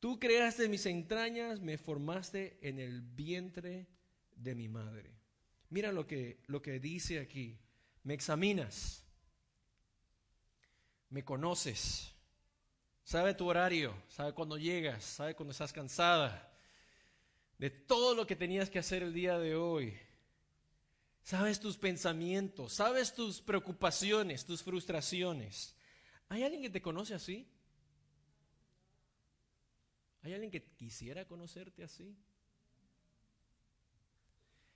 Tú 0.00 0.18
creaste 0.18 0.68
mis 0.68 0.86
entrañas, 0.86 1.60
me 1.60 1.78
formaste 1.78 2.58
en 2.62 2.78
el 2.78 3.02
vientre 3.02 3.86
de 4.34 4.54
mi 4.54 4.68
madre. 4.68 5.18
Mira 5.70 5.92
lo 5.92 6.06
que, 6.06 6.40
lo 6.46 6.62
que 6.62 6.80
dice 6.80 7.18
aquí. 7.20 7.58
Me 8.04 8.14
examinas, 8.14 9.04
me 11.10 11.24
conoces, 11.24 12.12
sabe 13.02 13.34
tu 13.34 13.46
horario, 13.46 13.94
sabe 14.08 14.32
cuándo 14.32 14.56
llegas, 14.56 15.04
sabe 15.04 15.34
cuándo 15.34 15.52
estás 15.52 15.72
cansada, 15.72 16.47
de 17.58 17.70
todo 17.70 18.14
lo 18.14 18.26
que 18.26 18.36
tenías 18.36 18.70
que 18.70 18.78
hacer 18.78 19.02
el 19.02 19.12
día 19.12 19.38
de 19.38 19.56
hoy. 19.56 19.98
Sabes 21.22 21.60
tus 21.60 21.76
pensamientos, 21.76 22.72
sabes 22.72 23.14
tus 23.14 23.42
preocupaciones, 23.42 24.44
tus 24.44 24.62
frustraciones. 24.62 25.76
¿Hay 26.28 26.42
alguien 26.42 26.62
que 26.62 26.70
te 26.70 26.80
conoce 26.80 27.14
así? 27.14 27.46
¿Hay 30.22 30.32
alguien 30.32 30.50
que 30.50 30.62
quisiera 30.62 31.26
conocerte 31.26 31.84
así? 31.84 32.16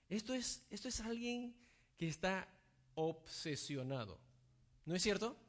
Esto 0.09 0.35
es, 0.35 0.63
esto 0.69 0.89
es 0.89 1.01
alguien 1.01 1.57
que 1.97 2.09
está 2.09 2.49
obsesionado. 2.95 4.21
¿No 4.85 4.95
es 4.95 5.03
cierto? 5.03 5.42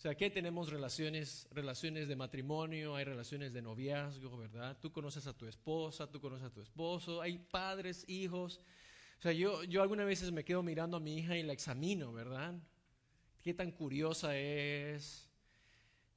O 0.00 0.02
sea, 0.02 0.12
aquí 0.12 0.30
tenemos 0.30 0.70
relaciones, 0.70 1.46
relaciones 1.50 2.08
de 2.08 2.16
matrimonio, 2.16 2.96
hay 2.96 3.04
relaciones 3.04 3.52
de 3.52 3.60
noviazgo, 3.60 4.34
¿verdad? 4.38 4.78
Tú 4.80 4.90
conoces 4.90 5.26
a 5.26 5.36
tu 5.36 5.44
esposa, 5.44 6.10
tú 6.10 6.22
conoces 6.22 6.46
a 6.46 6.50
tu 6.50 6.62
esposo, 6.62 7.20
hay 7.20 7.36
padres, 7.36 8.06
hijos. 8.08 8.62
O 9.18 9.20
sea, 9.20 9.32
yo, 9.32 9.62
yo 9.64 9.82
algunas 9.82 10.06
veces 10.06 10.32
me 10.32 10.42
quedo 10.42 10.62
mirando 10.62 10.96
a 10.96 11.00
mi 11.00 11.18
hija 11.18 11.36
y 11.36 11.42
la 11.42 11.52
examino, 11.52 12.14
¿verdad? 12.14 12.54
Qué 13.42 13.52
tan 13.52 13.72
curiosa 13.72 14.38
es. 14.38 15.28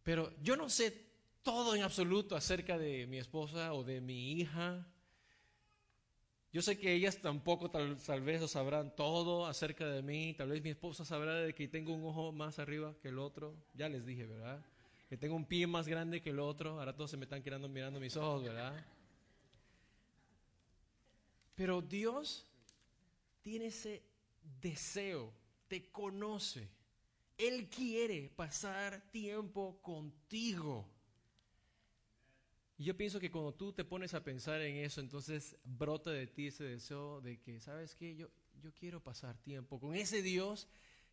Pero 0.01 0.33
yo 0.41 0.55
no 0.55 0.69
sé 0.69 1.05
todo 1.41 1.75
en 1.75 1.81
absoluto 1.81 2.37
acerca 2.37 2.77
de 2.77 3.05
mi 3.07 3.17
esposa 3.17 3.73
o 3.73 3.83
de 3.83 3.99
mi 3.99 4.31
hija. 4.31 4.87
Yo 6.53 6.61
sé 6.61 6.77
que 6.77 6.93
ellas 6.93 7.17
tampoco 7.17 7.71
tal, 7.71 8.21
vez 8.21 8.39
lo 8.39 8.47
sabrán 8.47 8.95
todo 8.95 9.47
acerca 9.47 9.87
de 9.87 10.03
mí. 10.03 10.35
Tal 10.35 10.49
vez 10.49 10.61
mi 10.61 10.69
esposa 10.69 11.03
sabrá 11.03 11.33
de 11.33 11.55
que 11.55 11.67
tengo 11.67 11.93
un 11.93 12.05
ojo 12.05 12.31
más 12.31 12.59
arriba 12.59 12.93
que 13.01 13.07
el 13.07 13.17
otro. 13.17 13.55
Ya 13.73 13.89
les 13.89 14.05
dije, 14.05 14.27
¿verdad? 14.27 14.63
Que 15.09 15.17
tengo 15.17 15.35
un 15.35 15.45
pie 15.45 15.65
más 15.65 15.87
grande 15.87 16.21
que 16.21 16.29
el 16.29 16.39
otro. 16.39 16.79
Ahora 16.79 16.95
todos 16.95 17.09
se 17.09 17.17
me 17.17 17.23
están 17.23 17.41
quedando 17.41 17.67
mirando 17.67 17.99
mis 17.99 18.15
ojos, 18.15 18.43
¿verdad? 18.43 18.85
Pero 21.55 21.81
Dios 21.81 22.45
tiene 23.41 23.65
ese 23.65 24.03
deseo, 24.61 25.33
te 25.67 25.89
conoce. 25.89 26.69
Él 27.35 27.67
quiere 27.67 28.29
pasar 28.29 29.01
tiempo 29.09 29.79
contigo. 29.81 30.92
Y 32.83 32.87
yo 32.87 32.97
pienso 32.97 33.17
que 33.17 33.31
cuando 33.31 33.53
tú 33.53 33.71
te 33.71 33.85
pones 33.85 34.13
a 34.13 34.25
pensar 34.25 34.59
en 34.59 34.75
eso, 34.75 34.99
entonces 34.99 35.55
brota 35.63 36.11
de 36.11 36.27
ti 36.27 36.47
ese 36.47 36.65
deseo 36.65 37.21
de 37.21 37.39
que, 37.39 37.61
¿sabes 37.61 37.95
qué? 37.95 38.13
Yo, 38.13 38.27
yo 38.61 38.73
quiero 38.73 39.01
pasar 39.01 39.37
tiempo 39.37 39.79
con 39.79 39.95
ese 39.95 40.21
Dios 40.21 40.67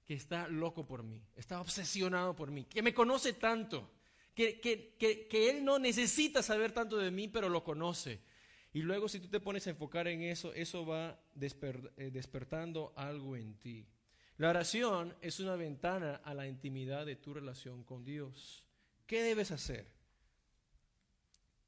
que 0.05 0.15
está 0.15 0.49
loco 0.49 0.85
por 0.85 1.05
mí, 1.05 1.23
está 1.37 1.61
obsesionado 1.61 2.35
por 2.35 2.51
mí, 2.51 2.65
que 2.65 2.83
me 2.83 2.93
conoce 2.93 3.35
tanto, 3.35 3.89
que, 4.35 4.59
que, 4.59 4.97
que, 4.99 5.29
que 5.29 5.49
Él 5.49 5.65
no 5.65 5.79
necesita 5.79 6.43
saber 6.43 6.73
tanto 6.73 6.97
de 6.97 7.13
mí, 7.13 7.29
pero 7.29 7.49
lo 7.49 7.63
conoce. 7.63 8.21
Y 8.73 8.83
luego 8.83 9.09
si 9.09 9.21
tú 9.21 9.29
te 9.29 9.39
pones 9.39 9.65
a 9.69 9.71
enfocar 9.71 10.09
en 10.09 10.23
eso, 10.23 10.53
eso 10.55 10.85
va 10.85 11.21
eh, 11.41 12.11
despertando 12.13 12.93
algo 12.97 13.37
en 13.37 13.55
ti. 13.61 13.87
La 14.39 14.51
oración 14.51 15.15
es 15.21 15.39
una 15.39 15.55
ventana 15.55 16.17
a 16.25 16.35
la 16.35 16.49
intimidad 16.49 17.07
de 17.07 17.15
tu 17.15 17.33
relación 17.33 17.85
con 17.85 18.03
Dios. 18.03 18.65
¿Qué 19.07 19.23
debes 19.23 19.53
hacer? 19.53 20.00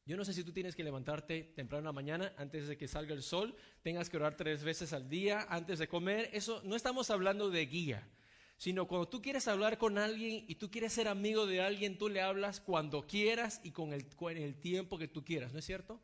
Yo 0.05 0.17
no 0.17 0.25
sé 0.25 0.33
si 0.33 0.43
tú 0.43 0.53
tienes 0.53 0.75
que 0.75 0.83
levantarte 0.83 1.53
temprano 1.55 1.81
en 1.81 1.85
la 1.87 1.93
mañana 1.93 2.33
antes 2.37 2.67
de 2.67 2.77
que 2.77 2.89
salga 2.89 3.15
el 3.15 3.23
sol, 3.23 3.55
tengas 3.83 4.11
que 4.11 4.17
orar 4.17 4.37
tres 4.37 4.65
veces 4.65 4.93
al 4.93 5.09
día 5.09 5.47
antes 5.49 5.79
de 5.79 5.87
comer. 5.87 6.29
Eso 6.33 6.61
no 6.65 6.75
estamos 6.75 7.11
hablando 7.11 7.51
de 7.51 7.67
guía, 7.67 8.09
sino 8.57 8.89
cuando 8.89 9.09
tú 9.09 9.23
quieres 9.23 9.47
hablar 9.47 9.79
con 9.79 9.99
alguien 9.99 10.45
y 10.49 10.57
tú 10.57 10.71
quieres 10.71 10.93
ser 10.93 11.07
amigo 11.07 11.47
de 11.47 11.63
alguien, 11.63 11.99
tú 11.99 12.09
le 12.09 12.21
hablas 12.21 12.61
cuando 12.61 13.07
quieras 13.07 13.61
y 13.63 13.71
con 13.71 13.93
el, 13.93 14.07
con 14.17 14.37
el 14.37 14.59
tiempo 14.59 14.99
que 14.99 15.07
tú 15.07 15.25
quieras, 15.25 15.53
¿no 15.53 15.61
es 15.61 15.65
cierto? 15.65 16.01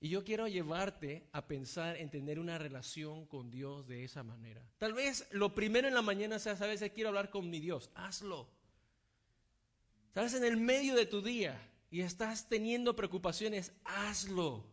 Y 0.00 0.08
yo 0.08 0.24
quiero 0.24 0.48
llevarte 0.48 1.28
a 1.30 1.46
pensar 1.46 1.96
en 1.96 2.10
tener 2.10 2.40
una 2.40 2.58
relación 2.58 3.24
con 3.26 3.52
Dios 3.52 3.86
de 3.86 4.02
esa 4.02 4.24
manera. 4.24 4.60
Tal 4.78 4.94
vez 4.94 5.28
lo 5.30 5.54
primero 5.54 5.86
en 5.86 5.94
la 5.94 6.02
mañana 6.02 6.40
sea, 6.40 6.56
sabes, 6.56 6.82
quiero 6.92 7.10
hablar 7.10 7.30
con 7.30 7.48
mi 7.48 7.60
Dios, 7.60 7.88
hazlo. 7.94 8.50
Sabes, 10.12 10.34
en 10.34 10.42
el 10.42 10.56
medio 10.56 10.96
de 10.96 11.06
tu 11.06 11.22
día, 11.22 11.71
y 11.92 12.00
estás 12.00 12.48
teniendo 12.48 12.96
preocupaciones, 12.96 13.70
hazlo. 13.84 14.64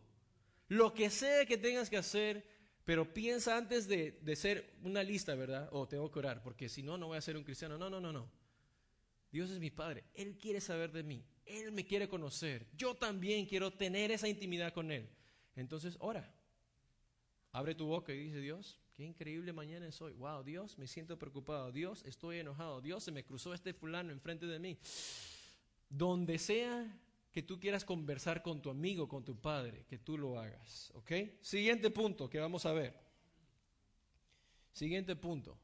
Lo 0.68 0.94
que 0.94 1.10
sea 1.10 1.44
que 1.44 1.58
tengas 1.58 1.90
que 1.90 1.98
hacer, 1.98 2.46
pero 2.86 3.12
piensa 3.12 3.58
antes 3.58 3.86
de, 3.86 4.12
de 4.22 4.36
ser 4.36 4.72
una 4.82 5.02
lista, 5.02 5.34
¿verdad? 5.34 5.68
O 5.70 5.80
oh, 5.80 5.86
tengo 5.86 6.10
que 6.10 6.18
orar, 6.18 6.42
porque 6.42 6.70
si 6.70 6.82
no, 6.82 6.96
no 6.96 7.08
voy 7.08 7.18
a 7.18 7.20
ser 7.20 7.36
un 7.36 7.44
cristiano. 7.44 7.76
No, 7.76 7.90
no, 7.90 8.00
no, 8.00 8.10
no. 8.10 8.30
Dios 9.30 9.50
es 9.50 9.58
mi 9.58 9.70
Padre. 9.70 10.04
Él 10.14 10.38
quiere 10.38 10.62
saber 10.62 10.92
de 10.92 11.02
mí. 11.02 11.22
Él 11.44 11.72
me 11.72 11.84
quiere 11.84 12.08
conocer. 12.08 12.66
Yo 12.74 12.94
también 12.94 13.44
quiero 13.44 13.70
tener 13.70 14.10
esa 14.10 14.26
intimidad 14.26 14.72
con 14.72 14.90
Él. 14.90 15.06
Entonces, 15.56 15.98
ora. 16.00 16.34
Abre 17.52 17.74
tu 17.74 17.84
boca 17.84 18.14
y 18.14 18.18
dice, 18.18 18.40
Dios, 18.40 18.78
qué 18.94 19.04
increíble 19.04 19.52
mañana 19.52 19.86
es 19.86 20.00
hoy. 20.00 20.14
Wow, 20.14 20.42
Dios, 20.42 20.78
me 20.78 20.86
siento 20.86 21.18
preocupado. 21.18 21.70
Dios, 21.70 22.02
estoy 22.06 22.38
enojado. 22.38 22.80
Dios, 22.80 23.04
se 23.04 23.12
me 23.12 23.24
cruzó 23.24 23.52
este 23.52 23.74
fulano 23.74 24.10
enfrente 24.10 24.46
de 24.46 24.58
mí. 24.58 24.78
Donde 25.90 26.38
sea 26.38 26.98
que 27.32 27.42
tú 27.42 27.60
quieras 27.60 27.84
conversar 27.84 28.42
con 28.42 28.60
tu 28.60 28.70
amigo, 28.70 29.08
con 29.08 29.24
tu 29.24 29.40
padre, 29.40 29.84
que 29.88 29.98
tú 29.98 30.18
lo 30.18 30.38
hagas. 30.38 30.90
¿Ok? 30.94 31.12
Siguiente 31.40 31.90
punto 31.90 32.28
que 32.28 32.40
vamos 32.40 32.66
a 32.66 32.72
ver. 32.72 32.94
Siguiente 34.72 35.14
punto. 35.16 35.58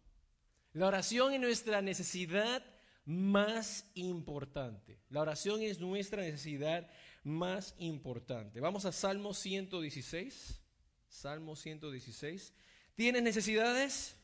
La 0.72 0.86
oración 0.86 1.32
es 1.32 1.40
nuestra 1.40 1.82
necesidad 1.82 2.64
más 3.04 3.90
importante. 3.94 4.98
La 5.10 5.22
oración 5.22 5.62
es 5.62 5.80
nuestra 5.80 6.22
necesidad 6.22 6.90
más 7.24 7.74
importante. 7.78 8.60
Vamos 8.60 8.84
a 8.84 8.92
Salmo 8.92 9.32
116. 9.34 10.60
Salmo 11.08 11.56
116. 11.56 12.52
¿Tienes 12.94 13.22
necesidades? 13.22 14.16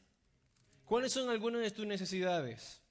¿Cuáles 0.85 1.13
son 1.13 1.31
algunas 1.31 1.63
de 1.63 1.71
tus 1.71 1.87
necesidades? 1.87 2.83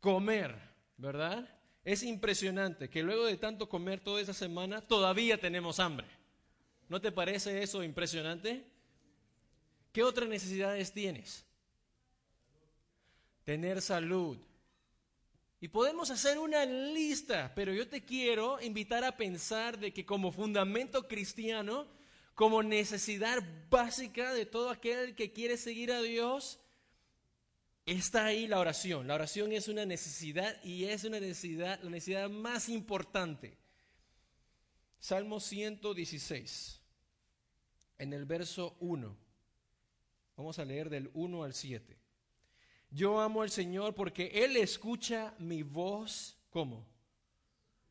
Comer, 0.00 0.56
¿verdad? 0.96 1.48
Es 1.84 2.02
impresionante 2.02 2.88
que 2.88 3.02
luego 3.02 3.26
de 3.26 3.36
tanto 3.36 3.68
comer 3.68 4.00
toda 4.00 4.20
esa 4.20 4.34
semana 4.34 4.80
todavía 4.80 5.38
tenemos 5.38 5.80
hambre. 5.80 6.06
¿No 6.88 7.00
te 7.00 7.10
parece 7.10 7.62
eso 7.62 7.82
impresionante? 7.82 8.64
¿Qué 9.92 10.02
otras 10.02 10.28
necesidades 10.28 10.92
tienes? 10.92 11.44
Tener 13.44 13.82
salud. 13.82 14.38
Y 15.60 15.68
podemos 15.68 16.10
hacer 16.10 16.38
una 16.38 16.64
lista, 16.64 17.52
pero 17.54 17.72
yo 17.72 17.88
te 17.88 18.04
quiero 18.04 18.60
invitar 18.60 19.04
a 19.04 19.16
pensar 19.16 19.78
de 19.78 19.92
que 19.92 20.06
como 20.06 20.32
fundamento 20.32 21.08
cristiano, 21.08 21.86
como 22.34 22.62
necesidad 22.62 23.42
básica 23.70 24.32
de 24.34 24.46
todo 24.46 24.70
aquel 24.70 25.14
que 25.14 25.32
quiere 25.32 25.56
seguir 25.56 25.92
a 25.92 26.02
Dios, 26.02 26.58
Está 27.84 28.26
ahí 28.26 28.46
la 28.46 28.60
oración. 28.60 29.06
La 29.06 29.14
oración 29.14 29.52
es 29.52 29.68
una 29.68 29.84
necesidad 29.84 30.62
y 30.62 30.84
es 30.84 31.04
una 31.04 31.18
necesidad, 31.18 31.80
la 31.82 31.90
necesidad 31.90 32.30
más 32.30 32.68
importante. 32.68 33.58
Salmo 35.00 35.40
116, 35.40 36.80
en 37.98 38.12
el 38.12 38.24
verso 38.24 38.76
1. 38.78 39.16
Vamos 40.36 40.58
a 40.60 40.64
leer 40.64 40.90
del 40.90 41.10
1 41.12 41.42
al 41.42 41.54
7. 41.54 41.98
Yo 42.90 43.20
amo 43.20 43.42
al 43.42 43.50
Señor 43.50 43.94
porque 43.94 44.30
Él 44.32 44.56
escucha 44.56 45.34
mi 45.38 45.64
voz 45.64 46.38
como 46.50 46.86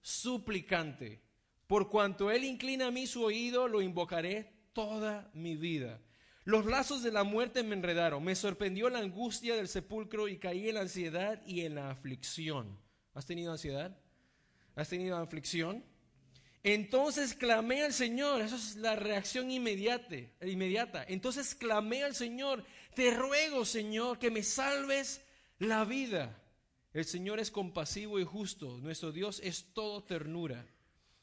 suplicante. 0.02 1.22
Por 1.68 1.90
cuanto 1.90 2.32
Él 2.32 2.46
inclina 2.46 2.88
a 2.88 2.92
mí 2.92 3.08
su 3.08 3.24
oído, 3.24 3.68
lo 3.68 3.82
invocaré 3.82 4.52
toda 4.74 5.30
mi 5.34 5.58
vida. 5.58 6.00
Los 6.44 6.66
lazos 6.66 7.04
de 7.04 7.12
la 7.12 7.24
muerte 7.24 7.62
me 7.62 7.76
enredaron, 7.76 8.24
me 8.24 8.36
sorprendió 8.36 8.90
la 8.90 9.00
angustia 9.00 9.56
del 9.56 9.68
sepulcro 9.68 10.28
y 10.28 10.38
caí 10.38 10.70
en 10.70 10.76
la 10.76 10.82
ansiedad 10.82 11.42
y 11.46 11.62
en 11.62 11.76
la 11.76 11.92
aflicción. 11.92 12.80
¿Has 13.14 13.28
tenido 13.28 13.52
ansiedad? 13.52 13.96
¿Has 14.76 14.90
tenido 14.90 15.18
aflicción? 15.18 15.84
Entonces 16.64 17.36
clamé 17.36 17.84
al 17.84 17.94
Señor, 17.94 18.42
esa 18.42 18.56
es 18.56 18.76
la 18.76 18.96
reacción 18.96 19.52
inmediata, 19.52 20.16
inmediata. 20.42 21.04
Entonces 21.08 21.54
clamé 21.54 22.04
al 22.04 22.16
Señor, 22.16 22.64
te 22.96 23.12
ruego 23.12 23.66
Señor 23.66 24.18
que 24.18 24.32
me 24.32 24.44
salves 24.44 25.24
la 25.60 25.86
vida. 25.86 26.38
El 26.94 27.06
Señor 27.06 27.40
es 27.40 27.52
compasivo 27.52 28.20
y 28.20 28.24
justo, 28.24 28.80
nuestro 28.80 29.12
Dios 29.12 29.42
es 29.44 29.74
todo 29.74 30.04
ternura. 30.04 30.66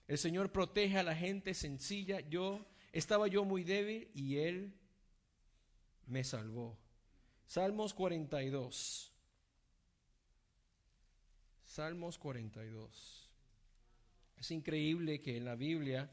El 0.07 0.19
Señor 0.19 0.51
protege 0.51 0.99
a 0.99 1.03
la 1.03 1.15
gente 1.15 1.55
sencilla. 1.55 2.21
Yo 2.21 2.65
estaba 2.93 3.29
yo 3.29 3.45
muy 3.45 3.63
débil 3.63 4.11
y 4.15 4.39
Él 4.39 4.75
me 6.09 6.25
salvó. 6.25 6.79
Salmos 7.47 7.95
42. 7.95 9.13
Salmos 11.65 12.19
42. 12.19 13.31
Es 14.37 14.51
increíble 14.51 15.21
que 15.21 15.37
en 15.37 15.45
la 15.45 15.55
Biblia 15.55 16.11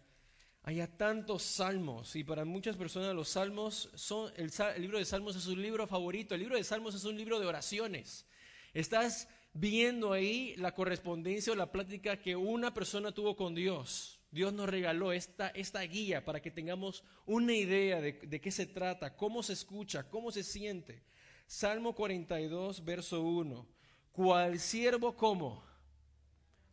haya 0.64 0.88
tantos 0.98 1.44
salmos 1.44 2.16
y 2.16 2.24
para 2.24 2.44
muchas 2.44 2.76
personas 2.76 3.14
los 3.14 3.30
salmos 3.30 3.90
son, 3.94 4.34
el, 4.36 4.52
libro 4.82 4.98
de 4.98 5.06
salmos 5.06 5.36
es 5.36 5.44
su 5.44 5.56
libro 5.56 5.86
favorito, 5.86 6.34
el 6.34 6.42
libro 6.42 6.58
de 6.58 6.64
salmos 6.64 6.96
es 6.96 7.06
un 7.06 7.16
libro 7.16 7.40
de 7.40 7.46
oraciones. 7.46 8.26
Estás 8.74 9.30
viendo 9.54 10.12
ahí 10.12 10.56
la 10.58 10.74
correspondencia 10.74 11.54
o 11.54 11.56
la 11.56 11.72
plática 11.72 12.18
que 12.18 12.36
una 12.36 12.74
persona 12.74 13.12
tuvo 13.12 13.36
con 13.36 13.54
Dios. 13.54 14.20
Dios 14.36 14.52
nos 14.52 14.68
regaló 14.68 15.14
esta, 15.14 15.48
esta 15.48 15.80
guía 15.84 16.26
para 16.26 16.42
que 16.42 16.52
tengamos 16.52 17.06
una 17.26 17.54
idea 17.54 18.02
de, 18.02 18.12
de 18.12 18.42
qué 18.42 18.52
se 18.52 18.66
trata, 18.66 19.16
cómo 19.16 19.42
se 19.42 19.54
escucha, 19.54 20.10
cómo 20.10 20.30
se 20.30 20.44
siente. 20.44 21.02
Salmo 21.48 21.96
42, 21.96 22.84
verso 22.84 23.22
1. 23.22 23.66
Cual 24.12 24.60
siervo 24.60 25.16
como 25.16 25.64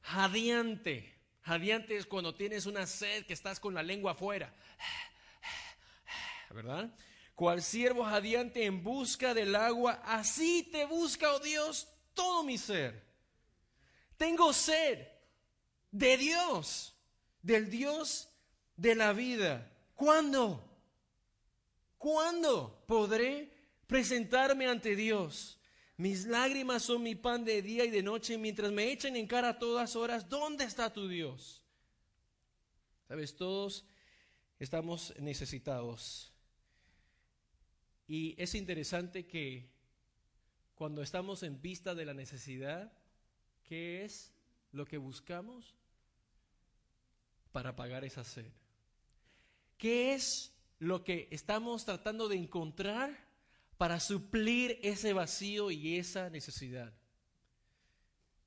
jadeante. 0.01 1.14
Jadeante 1.42 1.96
es 1.96 2.05
cuando 2.05 2.35
tienes 2.35 2.66
una 2.66 2.85
sed 2.85 3.27
que 3.27 3.33
estás 3.33 3.61
con 3.61 3.75
la 3.75 3.85
lengua 3.85 4.11
afuera. 4.11 4.53
¿Verdad? 6.51 6.92
cual 7.37 7.62
siervo 7.62 8.05
jadeante 8.05 8.64
en 8.64 8.83
busca 8.83 9.35
del 9.35 9.55
agua, 9.55 10.03
así 10.05 10.68
te 10.70 10.85
busca, 10.85 11.33
oh 11.33 11.38
Dios, 11.38 11.88
todo 12.12 12.42
mi 12.44 12.59
ser. 12.59 13.05
Tengo 14.16 14.53
sed 14.53 15.09
de 15.90 16.16
Dios, 16.16 16.92
del 17.43 17.69
Dios 17.69 18.29
de 18.77 18.95
la 18.95 19.13
vida. 19.13 19.71
¿Cuándo? 19.95 20.65
¿Cuándo 21.99 22.83
podré 22.87 23.53
presentarme 23.87 24.67
ante 24.67 24.97
Dios? 24.97 25.59
Mis 25.97 26.27
lágrimas 26.27 26.83
son 26.83 27.03
mi 27.03 27.15
pan 27.15 27.45
de 27.45 27.63
día 27.63 27.85
y 27.85 27.91
de 27.91 28.03
noche, 28.03 28.39
mientras 28.39 28.73
me 28.73 28.91
echan 28.91 29.15
en 29.15 29.27
cara 29.27 29.51
a 29.51 29.59
todas 29.59 29.95
horas, 29.95 30.29
¿dónde 30.29 30.65
está 30.65 30.93
tu 30.93 31.07
Dios? 31.07 31.63
Sabes, 33.07 33.37
todos 33.37 33.85
estamos 34.59 35.15
necesitados. 35.21 36.33
Y 38.09 38.35
es 38.37 38.55
interesante 38.55 39.27
que 39.27 39.71
cuando 40.75 41.03
estamos 41.03 41.43
en 41.43 41.61
vista 41.61 41.95
de 41.95 42.05
la 42.05 42.15
necesidad, 42.15 42.93
¿qué 43.63 44.05
es 44.05 44.33
lo 44.73 44.87
que 44.87 44.97
buscamos 44.97 45.77
para 47.53 47.77
pagar 47.77 48.05
esa 48.05 48.25
sed? 48.25 48.51
¿Qué 49.79 50.15
es 50.15 50.53
lo 50.79 51.05
que 51.05 51.29
estamos 51.31 51.85
tratando 51.85 52.29
de 52.29 52.37
encontrar 52.37 53.17
para 53.77 54.01
suplir 54.01 54.79
ese 54.83 55.12
vacío 55.12 55.71
y 55.71 55.99
esa 55.99 56.31
necesidad? 56.31 56.93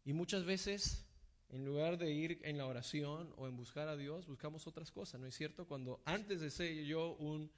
Y 0.04 0.13
muchas 0.13 0.46
veces, 0.46 1.06
en 1.50 1.65
lugar 1.65 1.98
de 1.98 2.12
ir 2.12 2.39
en 2.44 2.58
la 2.58 2.65
oración 2.65 3.34
o 3.38 3.48
en 3.48 3.56
buscar 3.56 3.88
a 3.88 3.98
Dios, 3.98 4.28
buscamos 4.28 4.68
otras 4.68 4.91
cosas, 4.91 5.20
¿no 5.20 5.28
es 5.28 5.36
cierto? 5.36 5.65
Cuando 5.68 6.02
antes 6.06 6.41
de 6.41 6.52
ser 6.52 6.84
yo 6.86 7.13
un 7.15 7.52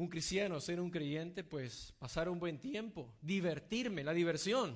un 0.00 0.08
cristiano, 0.08 0.60
ser 0.60 0.80
un 0.80 0.90
creyente, 0.90 1.44
pues 1.44 1.92
pasar 1.98 2.30
un 2.30 2.38
buen 2.38 2.58
tiempo, 2.58 3.12
divertirme, 3.20 4.02
la 4.02 4.14
diversión. 4.14 4.74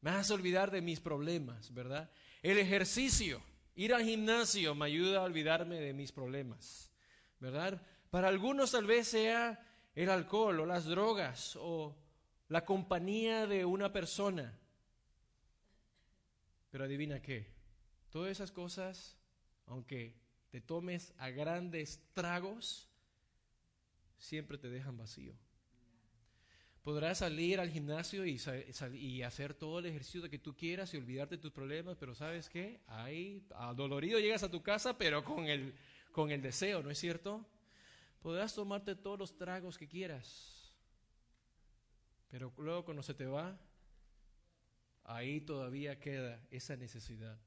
Me 0.00 0.10
hace 0.10 0.32
olvidar 0.32 0.70
de 0.70 0.80
mis 0.80 1.00
problemas, 1.00 1.74
¿verdad? 1.74 2.08
El 2.40 2.58
ejercicio, 2.58 3.42
ir 3.74 3.94
al 3.94 4.04
gimnasio 4.04 4.74
me 4.74 4.86
ayuda 4.86 5.20
a 5.20 5.24
olvidarme 5.24 5.80
de 5.80 5.92
mis 5.92 6.12
problemas, 6.12 6.90
¿verdad? 7.40 7.80
Para 8.10 8.28
algunos 8.28 8.72
tal 8.72 8.86
vez 8.86 9.08
sea 9.08 9.60
el 9.94 10.10
alcohol 10.10 10.60
o 10.60 10.66
las 10.66 10.84
drogas 10.84 11.56
o 11.56 11.96
la 12.48 12.64
compañía 12.64 13.46
de 13.46 13.64
una 13.64 13.92
persona. 13.92 14.58
Pero 16.70 16.84
adivina 16.84 17.22
qué, 17.22 17.46
todas 18.10 18.30
esas 18.30 18.50
cosas, 18.50 19.16
aunque 19.66 20.16
te 20.50 20.60
tomes 20.60 21.12
a 21.18 21.30
grandes 21.30 22.00
tragos, 22.12 22.88
siempre 24.18 24.58
te 24.58 24.68
dejan 24.68 24.96
vacío. 24.96 25.34
Podrás 26.84 27.16
salir 27.18 27.60
al 27.60 27.70
gimnasio 27.70 28.26
y, 28.26 28.38
y, 28.92 29.22
hacer 29.22 29.54
todo 29.54 29.78
el 29.78 29.86
ejercicio 29.86 30.28
que 30.28 30.38
tú 30.38 30.54
quieras 30.54 30.92
y 30.92 30.98
olvidarte 30.98 31.36
de 31.36 31.40
tus 31.40 31.50
problemas, 31.50 31.96
pero 31.98 32.14
¿sabes 32.14 32.50
qué? 32.50 32.82
Ahí, 32.88 33.42
dolorido 33.74 34.20
llegas 34.20 34.42
a 34.42 34.50
tu 34.50 34.62
casa, 34.62 34.98
pero 34.98 35.24
con 35.24 35.46
el, 35.46 35.74
con 36.12 36.30
el 36.30 36.42
deseo, 36.42 36.82
¿no 36.82 36.90
es 36.90 36.98
cierto? 36.98 37.42
Podrás 38.20 38.54
tomarte 38.54 38.94
todos 38.94 39.18
los 39.18 39.34
tragos 39.34 39.78
que 39.78 39.88
quieras, 39.88 40.74
pero 42.30 42.52
luego 42.58 42.84
cuando 42.84 43.02
se 43.02 43.14
te 43.14 43.24
va, 43.24 43.58
ahí 45.04 45.40
todavía 45.40 45.98
queda 45.98 46.46
esa 46.50 46.76
necesidad. 46.76 47.40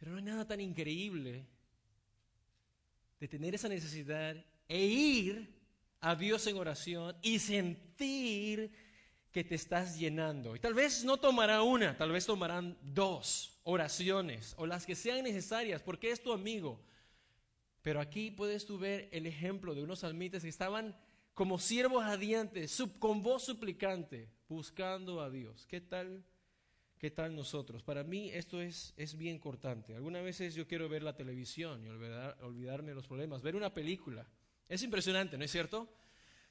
Pero 0.00 0.10
no 0.10 0.16
hay 0.16 0.24
nada 0.24 0.48
tan 0.48 0.60
increíble 0.60 1.46
de 3.20 3.28
tener 3.28 3.54
esa 3.54 3.68
necesidad 3.68 4.44
e 4.66 4.84
ir 4.84 5.55
a 6.06 6.14
Dios 6.14 6.46
en 6.46 6.56
oración 6.56 7.16
y 7.20 7.40
sentir 7.40 8.70
que 9.32 9.42
te 9.42 9.56
estás 9.56 9.98
llenando. 9.98 10.54
Y 10.54 10.60
tal 10.60 10.72
vez 10.72 11.02
no 11.02 11.16
tomará 11.16 11.62
una, 11.62 11.98
tal 11.98 12.12
vez 12.12 12.24
tomarán 12.24 12.78
dos 12.80 13.58
oraciones 13.64 14.54
o 14.56 14.66
las 14.66 14.86
que 14.86 14.94
sean 14.94 15.24
necesarias 15.24 15.82
porque 15.82 16.12
es 16.12 16.22
tu 16.22 16.32
amigo. 16.32 16.80
Pero 17.82 18.00
aquí 18.00 18.30
puedes 18.30 18.66
tú 18.66 18.78
ver 18.78 19.08
el 19.10 19.26
ejemplo 19.26 19.74
de 19.74 19.82
unos 19.82 19.98
salmitas 20.00 20.44
que 20.44 20.48
estaban 20.48 20.96
como 21.34 21.58
siervos 21.58 22.04
adiantes, 22.04 22.80
con 23.00 23.24
voz 23.24 23.42
suplicante, 23.42 24.30
buscando 24.48 25.20
a 25.20 25.28
Dios. 25.28 25.66
¿Qué 25.66 25.80
tal? 25.80 26.24
¿Qué 26.98 27.10
tal 27.10 27.34
nosotros? 27.34 27.82
Para 27.82 28.04
mí 28.04 28.30
esto 28.30 28.62
es, 28.62 28.94
es 28.96 29.16
bien 29.16 29.40
cortante. 29.40 29.96
Algunas 29.96 30.22
veces 30.22 30.54
yo 30.54 30.68
quiero 30.68 30.88
ver 30.88 31.02
la 31.02 31.16
televisión 31.16 31.84
y 31.84 31.88
olvidarme 31.88 32.90
de 32.90 32.94
los 32.94 33.08
problemas, 33.08 33.42
ver 33.42 33.56
una 33.56 33.74
película. 33.74 34.24
Es 34.68 34.82
impresionante, 34.82 35.38
¿no 35.38 35.44
es 35.44 35.50
cierto? 35.50 35.88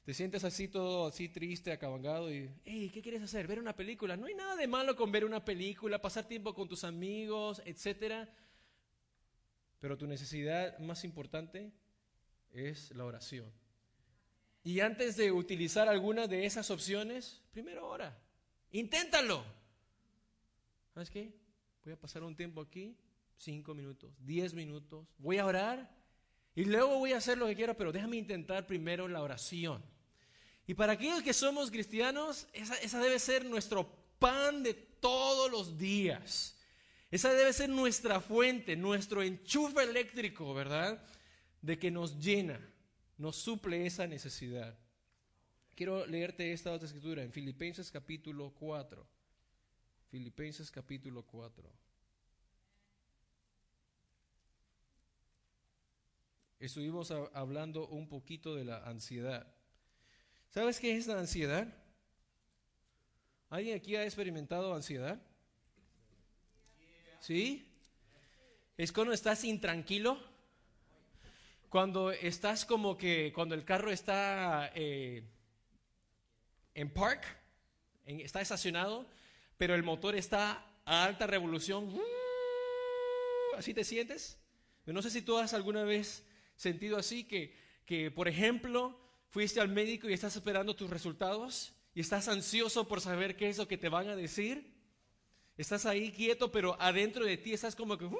Te 0.04 0.14
sientes 0.14 0.44
así 0.44 0.68
todo 0.68 1.08
así 1.08 1.28
triste, 1.28 1.72
acabangado 1.72 2.32
y, 2.32 2.48
hey, 2.64 2.90
¿qué 2.94 3.02
quieres 3.02 3.22
hacer? 3.22 3.46
¿Ver 3.48 3.58
una 3.58 3.74
película? 3.74 4.16
No 4.16 4.26
hay 4.26 4.34
nada 4.34 4.54
de 4.54 4.68
malo 4.68 4.94
con 4.94 5.10
ver 5.10 5.24
una 5.24 5.44
película, 5.44 6.00
pasar 6.00 6.28
tiempo 6.28 6.54
con 6.54 6.68
tus 6.68 6.84
amigos, 6.84 7.60
etcétera. 7.64 8.32
Pero 9.80 9.98
tu 9.98 10.06
necesidad 10.06 10.78
más 10.78 11.04
importante 11.04 11.72
es 12.52 12.92
la 12.92 13.04
oración. 13.04 13.52
Y 14.62 14.80
antes 14.80 15.16
de 15.16 15.32
utilizar 15.32 15.88
alguna 15.88 16.26
de 16.26 16.46
esas 16.46 16.70
opciones, 16.70 17.42
primero 17.50 17.88
ora. 17.88 18.16
Inténtalo. 18.70 19.44
¿Sabes 20.94 21.10
qué? 21.10 21.34
Voy 21.84 21.92
a 21.92 22.00
pasar 22.00 22.22
un 22.22 22.34
tiempo 22.34 22.60
aquí, 22.60 22.96
cinco 23.36 23.74
minutos, 23.74 24.12
diez 24.24 24.54
minutos. 24.54 25.06
Voy 25.18 25.38
a 25.38 25.46
orar 25.46 25.95
y 26.56 26.64
luego 26.64 26.98
voy 26.98 27.12
a 27.12 27.18
hacer 27.18 27.36
lo 27.36 27.46
que 27.46 27.54
quiera, 27.54 27.74
pero 27.74 27.92
déjame 27.92 28.16
intentar 28.16 28.66
primero 28.66 29.06
la 29.06 29.20
oración. 29.22 29.84
Y 30.66 30.72
para 30.72 30.94
aquellos 30.94 31.22
que 31.22 31.34
somos 31.34 31.70
cristianos, 31.70 32.48
esa, 32.54 32.98
debe 32.98 33.18
ser 33.18 33.44
nuestro 33.44 33.86
pan 34.18 34.62
de 34.62 34.72
todos 34.72 35.50
los 35.50 35.76
días. 35.76 36.56
Esa 37.10 37.32
debe 37.34 37.52
ser 37.52 37.68
nuestra 37.68 38.22
fuente, 38.22 38.74
nuestro 38.74 39.22
enchufe 39.22 39.82
eléctrico, 39.82 40.54
¿verdad? 40.54 41.04
De 41.60 41.78
que 41.78 41.90
nos 41.90 42.18
llena, 42.18 42.58
nos 43.18 43.36
suple 43.36 43.86
esa 43.86 44.06
necesidad. 44.06 44.78
Quiero 45.74 46.06
leerte 46.06 46.54
esta 46.54 46.72
otra 46.72 46.86
escritura 46.86 47.22
en 47.22 47.32
Filipenses 47.32 47.90
capítulo 47.90 48.50
4. 48.58 49.06
Filipenses 50.08 50.70
capítulo 50.70 51.22
4. 51.22 51.85
Estuvimos 56.58 57.10
hablando 57.10 57.86
un 57.88 58.08
poquito 58.08 58.54
de 58.54 58.64
la 58.64 58.78
ansiedad. 58.84 59.46
¿Sabes 60.50 60.80
qué 60.80 60.96
es 60.96 61.06
la 61.06 61.18
ansiedad? 61.18 61.66
¿Alguien 63.50 63.76
aquí 63.76 63.94
ha 63.96 64.04
experimentado 64.04 64.74
ansiedad? 64.74 65.20
¿Sí? 67.20 67.68
Es 68.76 68.92
cuando 68.92 69.12
estás 69.12 69.44
intranquilo, 69.44 70.18
cuando 71.68 72.10
estás 72.10 72.64
como 72.64 72.96
que, 72.96 73.32
cuando 73.34 73.54
el 73.54 73.64
carro 73.64 73.90
está 73.90 74.70
eh, 74.74 75.22
en 76.74 76.90
park, 76.90 77.24
está 78.04 78.40
estacionado, 78.40 79.06
pero 79.56 79.74
el 79.74 79.82
motor 79.82 80.14
está 80.14 80.64
a 80.84 81.04
alta 81.04 81.26
revolución. 81.26 81.92
¿Así 83.56 83.74
te 83.74 83.84
sientes? 83.84 84.38
No 84.86 85.02
sé 85.02 85.10
si 85.10 85.22
tú 85.22 85.36
has 85.38 85.54
alguna 85.54 85.82
vez 85.84 86.24
sentido 86.56 86.96
así 86.96 87.24
que, 87.24 87.54
que, 87.84 88.10
por 88.10 88.28
ejemplo, 88.28 88.98
fuiste 89.28 89.60
al 89.60 89.68
médico 89.68 90.08
y 90.08 90.12
estás 90.12 90.34
esperando 90.34 90.74
tus 90.74 90.90
resultados 90.90 91.74
y 91.94 92.00
estás 92.00 92.28
ansioso 92.28 92.88
por 92.88 93.00
saber 93.00 93.36
qué 93.36 93.48
es 93.48 93.58
lo 93.58 93.68
que 93.68 93.78
te 93.78 93.88
van 93.88 94.08
a 94.08 94.16
decir? 94.16 94.74
Estás 95.56 95.86
ahí 95.86 96.12
quieto, 96.12 96.52
pero 96.52 96.76
adentro 96.80 97.24
de 97.24 97.36
ti 97.36 97.52
estás 97.52 97.74
como 97.74 97.96
que... 97.96 98.04
Uh", 98.04 98.18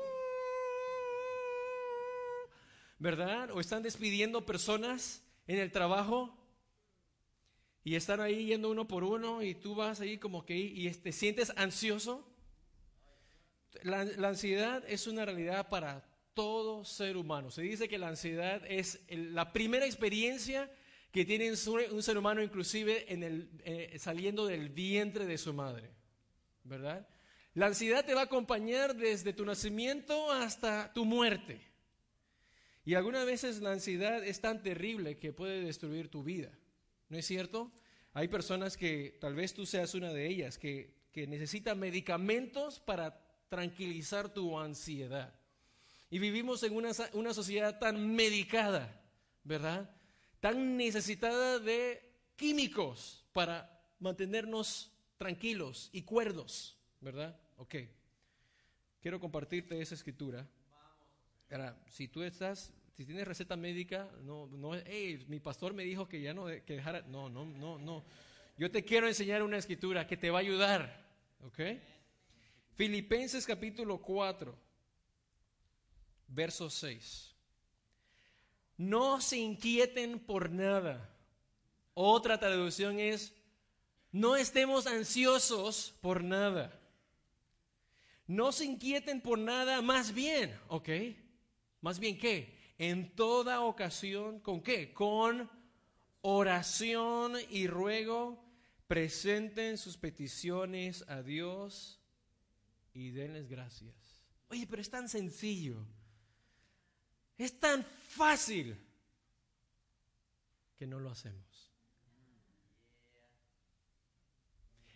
¿Verdad? 2.99 3.51
O 3.51 3.61
están 3.61 3.83
despidiendo 3.83 4.47
personas 4.47 5.23
en 5.47 5.59
el 5.59 5.71
trabajo 5.71 6.35
y 7.85 7.95
están 7.95 8.21
ahí 8.21 8.47
yendo 8.47 8.71
uno 8.71 8.89
por 8.89 9.05
uno 9.05 9.43
y 9.43 9.55
tú 9.55 9.75
vas 9.75 10.01
ahí 10.01 10.19
como 10.19 10.47
que 10.47 10.57
y 10.57 10.91
te 10.91 11.13
sientes 11.13 11.53
ansioso. 11.57 12.27
La, 13.83 14.05
la 14.05 14.29
ansiedad 14.29 14.83
es 14.89 15.07
una 15.07 15.27
realidad 15.27 15.69
para 15.69 16.03
todo 16.37 16.85
ser 16.85 17.17
humano. 17.17 17.51
Se 17.51 17.63
dice 17.63 17.89
que 17.89 17.97
la 17.97 18.09
ansiedad 18.09 18.63
es 18.69 19.01
la 19.09 19.55
primera 19.55 19.87
experiencia 19.87 20.71
que 21.11 21.25
tiene 21.25 21.51
un 21.51 22.03
ser 22.03 22.19
humano 22.19 22.43
inclusive 22.43 23.11
en 23.11 23.51
eh, 23.65 23.97
saliendo 23.99 24.47
del 24.47 24.69
vientre 24.69 25.25
de 25.25 25.39
su 25.39 25.55
madre, 25.55 25.91
¿verdad? 26.63 27.09
La 27.55 27.69
ansiedad 27.69 28.05
te 28.05 28.13
va 28.13 28.21
a 28.21 28.25
acompañar 28.25 28.95
desde 28.95 29.33
tu 29.33 29.47
nacimiento 29.47 30.31
hasta 30.31 30.93
tu 30.93 31.07
muerte. 31.07 31.59
Y 32.85 32.93
algunas 32.93 33.25
veces 33.25 33.63
la 33.63 33.73
ansiedad 33.73 34.23
es 34.23 34.43
tan 34.43 34.63
terrible 34.63 35.17
que 35.17 35.33
puede 35.33 35.63
destruir 35.63 36.11
tu 36.11 36.23
vida. 36.23 36.53
¿No 37.09 37.17
es 37.17 37.25
cierto? 37.25 37.73
Hay 38.13 38.29
personas 38.29 38.77
que, 38.77 39.17
tal 39.23 39.35
vez 39.35 39.55
tú 39.55 39.65
seas 39.65 39.95
una 39.95 40.13
de 40.13 40.27
ellas, 40.27 40.59
que, 40.59 41.09
que 41.13 41.27
necesitan 41.27 41.79
medicamentos 41.79 42.79
para 42.79 43.27
tranquilizar 43.49 44.29
tu 44.29 44.59
ansiedad. 44.59 45.35
Y 46.11 46.19
vivimos 46.19 46.63
en 46.63 46.75
una, 46.75 47.35
sociedad 47.35 47.79
tan 47.79 48.15
medicada, 48.15 49.03
¿verdad? 49.43 49.91
tan 50.41 50.77
necesitada 50.77 51.59
de 51.59 52.01
químicos 52.37 53.25
para 53.33 53.83
mantenernos 53.99 54.93
tranquilos 55.19 55.91
y 55.93 56.03
cuerdos, 56.03 56.79
¿verdad? 57.01 57.37
Ok. 57.57 57.75
Quiero 59.01 59.19
compartirte 59.19 59.81
esa 59.81 59.95
escritura. 59.95 60.47
Ahora, 61.51 61.77
si 61.89 62.09
tú 62.09 62.23
estás, 62.23 62.73
si 62.97 63.05
tienes 63.05 63.27
receta 63.27 63.57
médica, 63.57 64.11
no, 64.23 64.47
no, 64.47 64.75
hey, 64.75 65.25
mi 65.29 65.41
pastor 65.41 65.75
me 65.75 65.85
dijo 65.85 66.09
que 66.09 66.21
ya 66.21 66.35
no, 66.35 66.47
que 66.47 66.77
dejara, 66.77 67.03
no, 67.03 67.29
no, 67.29 67.45
no, 67.45 67.79
no. 67.79 68.05
Yo 68.59 68.71
te 68.71 68.85
quiero 68.85 69.07
enseñar 69.07 69.43
una 69.43 69.59
escritura 69.59 70.07
que 70.07 70.17
te 70.17 70.31
va 70.31 70.39
a 70.39 70.43
ayudar, 70.43 71.07
¿ok? 71.43 71.61
Filipenses 72.75 73.47
capítulo 73.47 73.99
4, 73.99 74.57
verso 76.29 76.71
6. 76.71 77.35
No 78.77 79.21
se 79.21 79.39
inquieten 79.39 80.19
por 80.19 80.51
nada. 80.51 81.15
Otra 81.95 82.39
traducción 82.39 82.99
es, 82.99 83.33
no 84.13 84.37
estemos 84.37 84.87
ansiosos 84.87 85.95
por 86.01 86.23
nada. 86.23 86.79
No 88.27 88.53
se 88.53 88.65
inquieten 88.65 89.21
por 89.21 89.39
nada, 89.39 89.81
más 89.83 90.13
bien, 90.13 90.59
¿ok? 90.69 90.89
Más 91.81 91.99
bien 91.99 92.19
qué? 92.19 92.57
En 92.79 93.15
toda 93.15 93.61
ocasión, 93.63 94.41
¿con 94.41 94.61
qué? 94.63 94.93
Con 94.93 95.49
oración 96.21 97.35
y 97.51 97.69
ruego, 97.69 98.45
presenten 98.87 99.79
sus 99.79 99.97
peticiones 99.97 101.05
a 101.09 101.23
Dios 101.23 102.01
y 102.93 103.11
denles 103.11 103.49
gracias. 103.49 103.95
Oye, 104.49 104.67
pero 104.67 104.83
es 104.83 104.91
tan 104.91 105.09
sencillo. 105.09 105.87
Es 107.39 107.59
tan 107.61 107.85
fácil 107.85 108.77
que 110.77 110.87
no 110.87 110.99
lo 110.99 111.11
hacemos. 111.11 111.45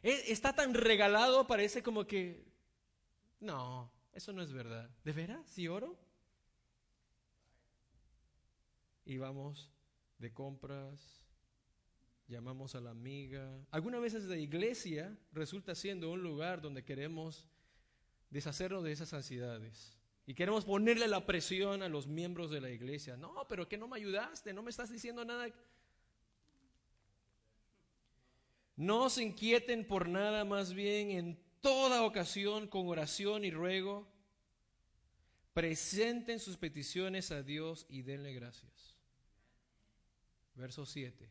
Está 0.03 0.55
tan 0.55 0.72
regalado, 0.72 1.46
parece 1.46 1.83
como 1.83 2.07
que, 2.07 2.46
no, 3.40 3.92
eso 4.12 4.33
no 4.33 4.42
es 4.42 4.53
verdad. 4.53 4.88
¿De 5.05 5.12
veras? 5.12 5.46
¿Si 5.50 5.68
oro? 5.68 5.98
Y 9.05 9.18
vamos 9.18 9.70
de 10.18 10.33
compras, 10.33 11.20
llamamos 12.29 12.74
a 12.74 12.81
la 12.81 12.90
amiga. 12.90 13.50
Algunas 13.70 14.00
veces 14.00 14.24
la 14.24 14.37
iglesia 14.37 15.18
resulta 15.33 15.74
siendo 15.74 16.11
un 16.11 16.22
lugar 16.22 16.62
donde 16.62 16.85
queremos 16.85 17.46
deshacernos 18.31 18.85
de 18.85 18.92
esas 18.92 19.12
ansiedades. 19.12 20.00
Y 20.31 20.35
queremos 20.35 20.64
ponerle 20.64 21.09
la 21.09 21.27
presión 21.27 21.83
a 21.83 21.88
los 21.88 22.07
miembros 22.07 22.53
de 22.53 22.61
la 22.61 22.71
iglesia. 22.71 23.16
No, 23.16 23.49
pero 23.49 23.69
que 23.69 23.77
no 23.77 23.88
me 23.88 23.97
ayudaste, 23.97 24.53
no 24.53 24.62
me 24.62 24.71
estás 24.71 24.88
diciendo 24.88 25.25
nada. 25.25 25.49
No 28.77 29.11
se 29.11 29.25
inquieten 29.25 29.85
por 29.85 30.09
nada, 30.09 30.45
más 30.45 30.73
bien 30.73 31.11
en 31.11 31.43
toda 31.61 32.05
ocasión 32.05 32.69
con 32.69 32.87
oración 32.87 33.45
y 33.45 33.51
ruego, 33.51 34.07
presenten 35.53 36.38
sus 36.38 36.57
peticiones 36.57 37.33
a 37.33 37.43
Dios 37.43 37.85
y 37.88 38.03
denle 38.03 38.33
gracias. 38.33 38.95
Verso 40.55 40.87
7. 40.87 41.29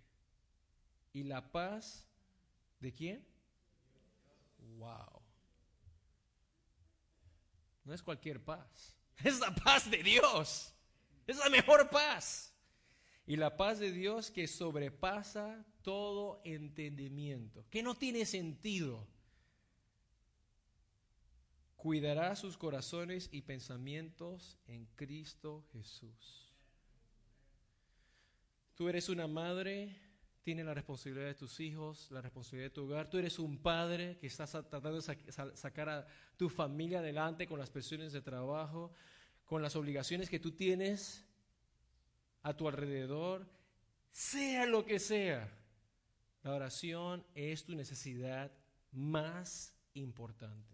¿Y 1.14 1.24
la 1.24 1.54
paz 1.54 2.06
de 2.82 2.92
quién? 2.92 3.26
Wow. 4.78 5.19
No 7.90 7.96
es 7.96 8.04
cualquier 8.04 8.40
paz. 8.40 8.96
Es 9.24 9.40
la 9.40 9.54
paz 9.54 9.90
de 9.90 10.04
Dios. 10.04 10.72
Es 11.26 11.38
la 11.38 11.50
mejor 11.50 11.90
paz. 11.90 12.54
Y 13.26 13.36
la 13.36 13.58
paz 13.58 13.80
de 13.80 13.92
Dios 13.92 14.30
que 14.30 14.48
sobrepasa 14.48 15.66
todo 15.82 16.40
entendimiento, 16.46 17.66
que 17.72 17.82
no 17.82 17.96
tiene 17.96 18.26
sentido, 18.26 19.08
cuidará 21.76 22.36
sus 22.36 22.58
corazones 22.58 23.28
y 23.32 23.42
pensamientos 23.42 24.60
en 24.68 24.86
Cristo 24.96 25.66
Jesús. 25.74 26.54
Tú 28.76 28.88
eres 28.88 29.10
una 29.10 29.28
madre 29.28 30.00
tiene 30.50 30.64
la 30.64 30.74
responsabilidad 30.74 31.28
de 31.28 31.36
tus 31.36 31.60
hijos, 31.60 32.08
la 32.10 32.22
responsabilidad 32.22 32.72
de 32.72 32.74
tu 32.74 32.86
hogar. 32.86 33.08
Tú 33.08 33.20
eres 33.20 33.38
un 33.38 33.60
padre 33.60 34.18
que 34.18 34.26
estás 34.26 34.50
tratando 34.50 35.00
de 35.00 35.22
sacar 35.54 35.90
a 35.90 36.08
tu 36.38 36.50
familia 36.50 36.98
adelante 36.98 37.46
con 37.46 37.60
las 37.60 37.70
presiones 37.70 38.14
de 38.14 38.24
trabajo, 38.24 38.92
con 39.46 39.62
las 39.62 39.76
obligaciones 39.76 40.28
que 40.28 40.40
tú 40.40 40.54
tienes 40.54 41.24
a 42.42 42.58
tu 42.58 42.68
alrededor, 42.68 43.48
sea 44.10 44.66
lo 44.66 44.88
que 44.88 44.98
sea. 44.98 45.56
La 46.42 46.56
oración 46.56 47.24
es 47.36 47.64
tu 47.64 47.76
necesidad 47.76 48.52
más 48.92 49.76
importante. 49.94 50.74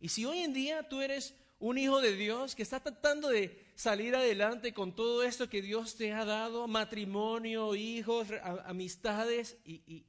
Y 0.00 0.08
si 0.08 0.24
hoy 0.24 0.38
en 0.38 0.52
día 0.52 0.88
tú 0.88 1.02
eres 1.02 1.36
un 1.58 1.78
hijo 1.78 2.00
de 2.00 2.16
Dios 2.16 2.54
que 2.54 2.62
está 2.62 2.80
tratando 2.80 3.28
de 3.28 3.64
salir 3.74 4.14
adelante 4.14 4.74
con 4.74 4.94
todo 4.94 5.22
esto 5.22 5.48
que 5.48 5.62
Dios 5.62 5.96
te 5.96 6.12
ha 6.12 6.24
dado, 6.24 6.66
matrimonio, 6.68 7.74
hijos, 7.74 8.28
amistades, 8.64 9.56
y, 9.64 10.04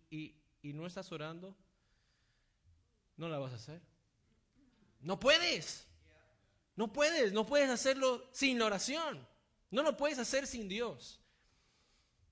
y 0.61 0.73
no 0.73 0.87
estás 0.87 1.11
orando, 1.11 1.55
no 3.17 3.29
la 3.29 3.37
vas 3.37 3.53
a 3.53 3.57
hacer. 3.57 3.81
No 4.99 5.19
puedes. 5.19 5.87
No 6.75 6.91
puedes, 6.91 7.31
no 7.31 7.45
puedes 7.45 7.69
hacerlo 7.69 8.27
sin 8.31 8.61
oración. 8.61 9.25
No 9.71 9.83
lo 9.83 9.95
puedes 9.95 10.19
hacer 10.19 10.47
sin 10.47 10.67
Dios. 10.67 11.21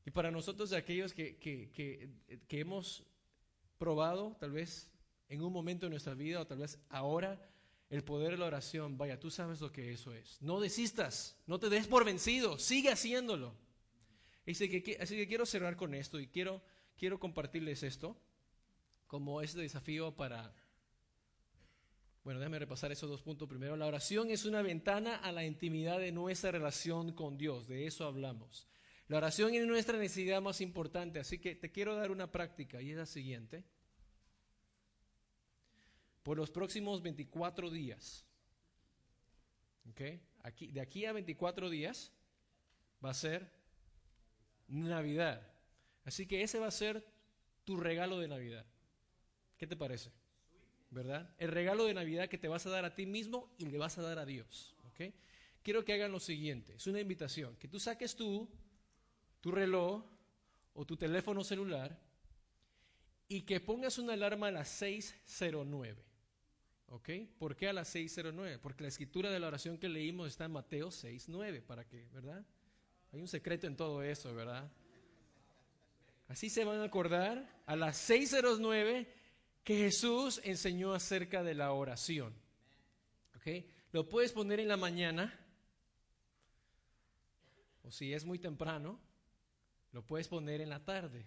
Y 0.06 0.12
para 0.12 0.32
nosotros, 0.32 0.74
aquellos 0.74 1.14
que, 1.14 1.38
que, 1.38 1.72
que 2.48 2.60
hemos 2.60 3.04
probado, 3.78 4.36
tal 4.40 4.52
vez 4.52 4.90
en 5.30 5.42
un 5.42 5.54
momento 5.54 5.86
de 5.86 5.92
nuestra 5.92 6.14
vida 6.14 6.42
o 6.42 6.48
tal 6.48 6.58
vez 6.58 6.80
ahora, 6.90 7.40
el 7.94 8.04
poder 8.04 8.32
de 8.32 8.38
la 8.38 8.48
oración, 8.48 8.98
vaya, 8.98 9.20
tú 9.20 9.30
sabes 9.30 9.62
lo 9.62 9.72
que 9.72 9.92
eso 9.92 10.16
es. 10.16 10.42
No 10.42 10.60
desistas, 10.60 11.38
no 11.46 11.60
te 11.60 11.70
des 11.70 11.86
por 11.86 12.04
vencido, 12.04 12.58
sigue 12.58 12.90
haciéndolo. 12.90 13.56
Así 14.48 14.68
que, 14.68 14.98
así 15.00 15.16
que 15.16 15.28
quiero 15.28 15.46
cerrar 15.46 15.76
con 15.76 15.94
esto 15.94 16.20
y 16.20 16.26
quiero, 16.26 16.64
quiero 16.98 17.20
compartirles 17.20 17.84
esto 17.84 18.18
como 19.06 19.44
este 19.44 19.62
desafío 19.62 20.16
para... 20.16 20.56
Bueno, 22.24 22.40
déjame 22.40 22.58
repasar 22.58 22.92
esos 22.92 23.12
dos 23.12 23.22
puntos 23.22 23.48
primero. 23.48 23.78
La 23.78 23.86
oración 23.86 24.32
es 24.32 24.46
una 24.46 24.64
ventana 24.64 25.18
a 25.18 25.32
la 25.32 25.46
intimidad 25.46 26.00
de 26.00 26.12
nuestra 26.12 26.50
relación 26.50 27.14
con 27.14 27.38
Dios, 27.38 27.68
de 27.68 27.86
eso 27.86 28.08
hablamos. 28.08 28.68
La 29.08 29.18
oración 29.18 29.54
es 29.54 29.68
nuestra 29.68 30.00
necesidad 30.00 30.42
más 30.42 30.62
importante, 30.62 31.20
así 31.20 31.38
que 31.38 31.54
te 31.54 31.72
quiero 31.72 31.96
dar 31.96 32.10
una 32.10 32.32
práctica 32.32 32.82
y 32.82 32.90
es 32.90 32.98
la 32.98 33.06
siguiente 33.06 33.64
por 36.24 36.38
los 36.38 36.50
próximos 36.50 37.02
24 37.02 37.70
días. 37.70 38.26
Aquí, 40.42 40.68
de 40.68 40.82
aquí 40.82 41.06
a 41.06 41.14
24 41.14 41.70
días 41.70 42.12
va 43.04 43.12
a 43.12 43.14
ser 43.14 43.52
Navidad. 44.68 45.46
Así 46.06 46.26
que 46.26 46.42
ese 46.42 46.60
va 46.60 46.68
a 46.68 46.72
ser 46.72 47.06
tu 47.64 47.78
regalo 47.78 48.20
de 48.20 48.28
Navidad. 48.28 48.66
¿Qué 49.58 49.68
te 49.68 49.76
parece? 49.76 50.12
¿Verdad? 50.90 51.34
El 51.38 51.50
regalo 51.50 51.86
de 51.86 51.94
Navidad 51.94 52.30
que 52.30 52.38
te 52.38 52.48
vas 52.48 52.66
a 52.66 52.70
dar 52.70 52.86
a 52.86 52.96
ti 52.96 53.06
mismo 53.06 53.54
y 53.58 53.66
le 53.66 53.78
vas 53.78 53.98
a 53.98 54.02
dar 54.02 54.20
a 54.20 54.26
Dios. 54.26 54.76
Quiero 55.64 55.86
que 55.86 55.94
hagan 55.94 56.12
lo 56.12 56.20
siguiente. 56.20 56.76
Es 56.76 56.88
una 56.88 57.00
invitación. 57.00 57.56
Que 57.56 57.70
tú 57.70 57.80
saques 57.80 58.18
tu 58.18 58.50
reloj 59.46 60.04
o 60.74 60.86
tu 60.86 60.98
teléfono 60.98 61.42
celular 61.42 61.98
y 63.30 63.44
que 63.44 63.62
pongas 63.62 63.98
una 63.98 64.14
alarma 64.14 64.48
a 64.48 64.52
las 64.52 64.68
609. 64.68 66.04
¿Ok? 66.94 67.10
¿Por 67.40 67.56
qué 67.56 67.70
a 67.70 67.74
las 67.74 67.96
6.09? 67.96 68.60
Porque 68.60 68.84
la 68.84 68.90
escritura 68.90 69.32
de 69.32 69.40
la 69.40 69.48
oración 69.48 69.80
que 69.80 69.90
leímos 69.90 70.28
está 70.28 70.46
en 70.46 70.52
Mateo 70.52 70.90
6.9, 70.90 71.64
para 71.64 71.88
que, 71.88 72.08
¿verdad? 72.14 72.46
Hay 73.12 73.20
un 73.20 73.28
secreto 73.28 73.66
en 73.66 73.76
todo 73.76 74.04
eso, 74.04 74.32
¿verdad? 74.36 74.72
Así 76.28 76.52
se 76.52 76.64
van 76.64 76.82
a 76.82 76.84
acordar 76.84 77.64
a 77.66 77.76
las 77.76 78.08
6.09 78.08 79.08
que 79.64 79.76
Jesús 79.76 80.40
enseñó 80.44 80.94
acerca 80.94 81.42
de 81.42 81.56
la 81.56 81.72
oración. 81.72 82.32
¿Ok? 83.38 83.66
Lo 83.92 84.08
puedes 84.08 84.32
poner 84.32 84.60
en 84.60 84.68
la 84.68 84.78
mañana, 84.78 85.34
o 87.82 87.90
si 87.90 88.14
es 88.14 88.24
muy 88.24 88.38
temprano, 88.38 89.00
lo 89.94 90.06
puedes 90.06 90.28
poner 90.28 90.62
en 90.62 90.70
la 90.70 90.86
tarde 90.86 91.26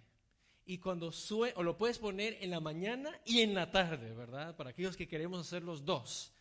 y 0.67 0.79
cuando 0.79 1.13
suene, 1.13 1.53
o 1.55 1.63
lo 1.63 1.77
puedes 1.77 1.97
poner 1.97 2.37
en 2.41 2.51
la 2.51 2.59
mañana 2.59 3.17
y 3.23 3.39
en 3.39 3.53
la 3.53 3.71
tarde, 3.71 4.13
¿verdad? 4.13 4.53
Para 4.57 4.71
aquellos 4.71 4.97
que 4.97 5.07
queremos 5.07 5.39
hacer 5.39 5.63
los 5.63 5.85
dos. 5.85 6.33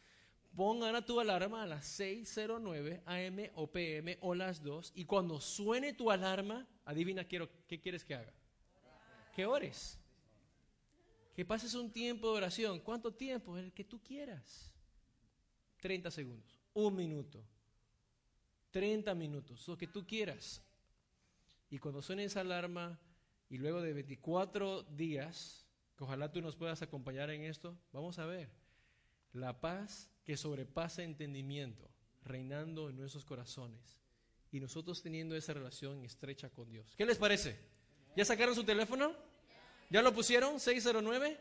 Pongan 0.56 0.96
a 0.96 1.06
tu 1.06 1.20
alarma 1.20 1.62
a 1.62 1.66
las 1.66 2.00
6.09 2.00 3.02
AM 3.06 3.50
o 3.54 3.70
PM 3.70 4.18
o 4.22 4.34
las 4.34 4.62
dos 4.64 4.90
y 4.96 5.04
cuando 5.04 5.40
suene 5.40 5.92
tu 5.92 6.10
alarma, 6.10 6.66
adivina 6.84 7.24
quiero, 7.24 7.48
qué 7.68 7.80
quieres 7.80 8.04
que 8.04 8.16
haga. 8.16 8.32
Que 9.32 9.46
ores. 9.46 9.96
Que 11.36 11.44
pases 11.44 11.74
un 11.74 11.92
tiempo 11.92 12.32
de 12.32 12.38
oración. 12.38 12.80
¿Cuánto 12.80 13.14
tiempo? 13.14 13.56
El 13.56 13.72
que 13.72 13.84
tú 13.84 14.02
quieras. 14.02 14.72
30 15.80 16.10
segundos, 16.10 16.58
un 16.74 16.96
minuto, 16.96 17.44
30 18.72 19.14
minutos, 19.14 19.68
lo 19.68 19.76
que 19.76 19.86
tú 19.86 20.04
quieras. 20.04 20.60
Y 21.70 21.78
cuando 21.78 22.02
suene 22.02 22.24
esa 22.24 22.40
alarma 22.40 22.98
y 23.48 23.58
luego 23.58 23.80
de 23.80 23.92
24 23.92 24.82
días, 24.84 25.66
que 25.96 26.04
ojalá 26.04 26.32
tú 26.32 26.40
nos 26.40 26.56
puedas 26.56 26.82
acompañar 26.82 27.30
en 27.30 27.42
esto, 27.42 27.78
vamos 27.92 28.18
a 28.18 28.26
ver 28.26 28.50
la 29.32 29.60
paz 29.60 30.10
que 30.24 30.36
sobrepasa 30.36 31.02
entendimiento 31.02 31.88
reinando 32.22 32.90
en 32.90 32.96
nuestros 32.96 33.24
corazones 33.24 34.00
y 34.50 34.60
nosotros 34.60 35.02
teniendo 35.02 35.36
esa 35.36 35.52
relación 35.52 36.04
estrecha 36.04 36.50
con 36.50 36.68
Dios. 36.68 36.94
¿Qué 36.96 37.06
les 37.06 37.18
parece? 37.18 37.58
¿Ya 38.16 38.24
sacaron 38.24 38.54
su 38.54 38.64
teléfono? 38.64 39.12
¿Ya 39.90 40.02
lo 40.02 40.12
pusieron? 40.12 40.56
¿609? 40.56 41.36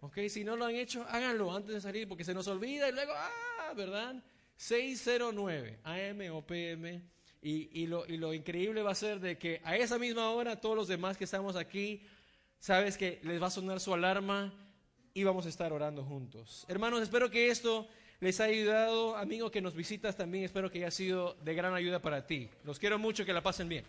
Ok, 0.00 0.18
si 0.28 0.44
no 0.44 0.56
lo 0.56 0.64
han 0.64 0.76
hecho, 0.76 1.04
háganlo 1.08 1.54
antes 1.54 1.74
de 1.74 1.80
salir 1.80 2.08
porque 2.08 2.24
se 2.24 2.32
nos 2.32 2.46
olvida 2.46 2.88
y 2.88 2.92
luego, 2.92 3.12
ah, 3.14 3.72
¿verdad? 3.76 4.22
609 4.56 5.80
AM 5.82 6.32
o 6.32 6.46
PM. 6.46 7.02
Y, 7.40 7.86
lo, 7.86 8.04
y 8.06 8.16
lo 8.16 8.34
increíble 8.34 8.82
va 8.82 8.90
a 8.90 8.96
ser 8.96 9.20
de 9.20 9.38
que 9.38 9.60
a 9.64 9.76
esa 9.76 9.98
misma 9.98 10.30
hora 10.30 10.60
todos 10.60 10.74
los 10.74 10.88
demás 10.88 11.16
que 11.16 11.24
estamos 11.24 11.54
aquí, 11.54 12.02
sabes 12.58 12.98
que 12.98 13.20
les 13.22 13.40
va 13.40 13.46
a 13.46 13.50
sonar 13.50 13.78
su 13.78 13.94
alarma 13.94 14.52
y 15.14 15.22
vamos 15.22 15.46
a 15.46 15.48
estar 15.48 15.72
orando 15.72 16.04
juntos. 16.04 16.64
Hermanos, 16.68 17.00
espero 17.02 17.30
que 17.30 17.48
esto 17.48 17.88
les 18.20 18.40
haya 18.40 18.52
ayudado. 18.52 19.16
Amigo 19.16 19.50
que 19.50 19.60
nos 19.60 19.74
visitas 19.74 20.16
también, 20.16 20.44
espero 20.44 20.70
que 20.70 20.78
haya 20.78 20.90
sido 20.90 21.34
de 21.44 21.54
gran 21.54 21.74
ayuda 21.74 22.00
para 22.02 22.26
ti. 22.26 22.48
Los 22.64 22.78
quiero 22.78 22.98
mucho, 22.98 23.24
que 23.24 23.32
la 23.32 23.42
pasen 23.42 23.68
bien. 23.68 23.84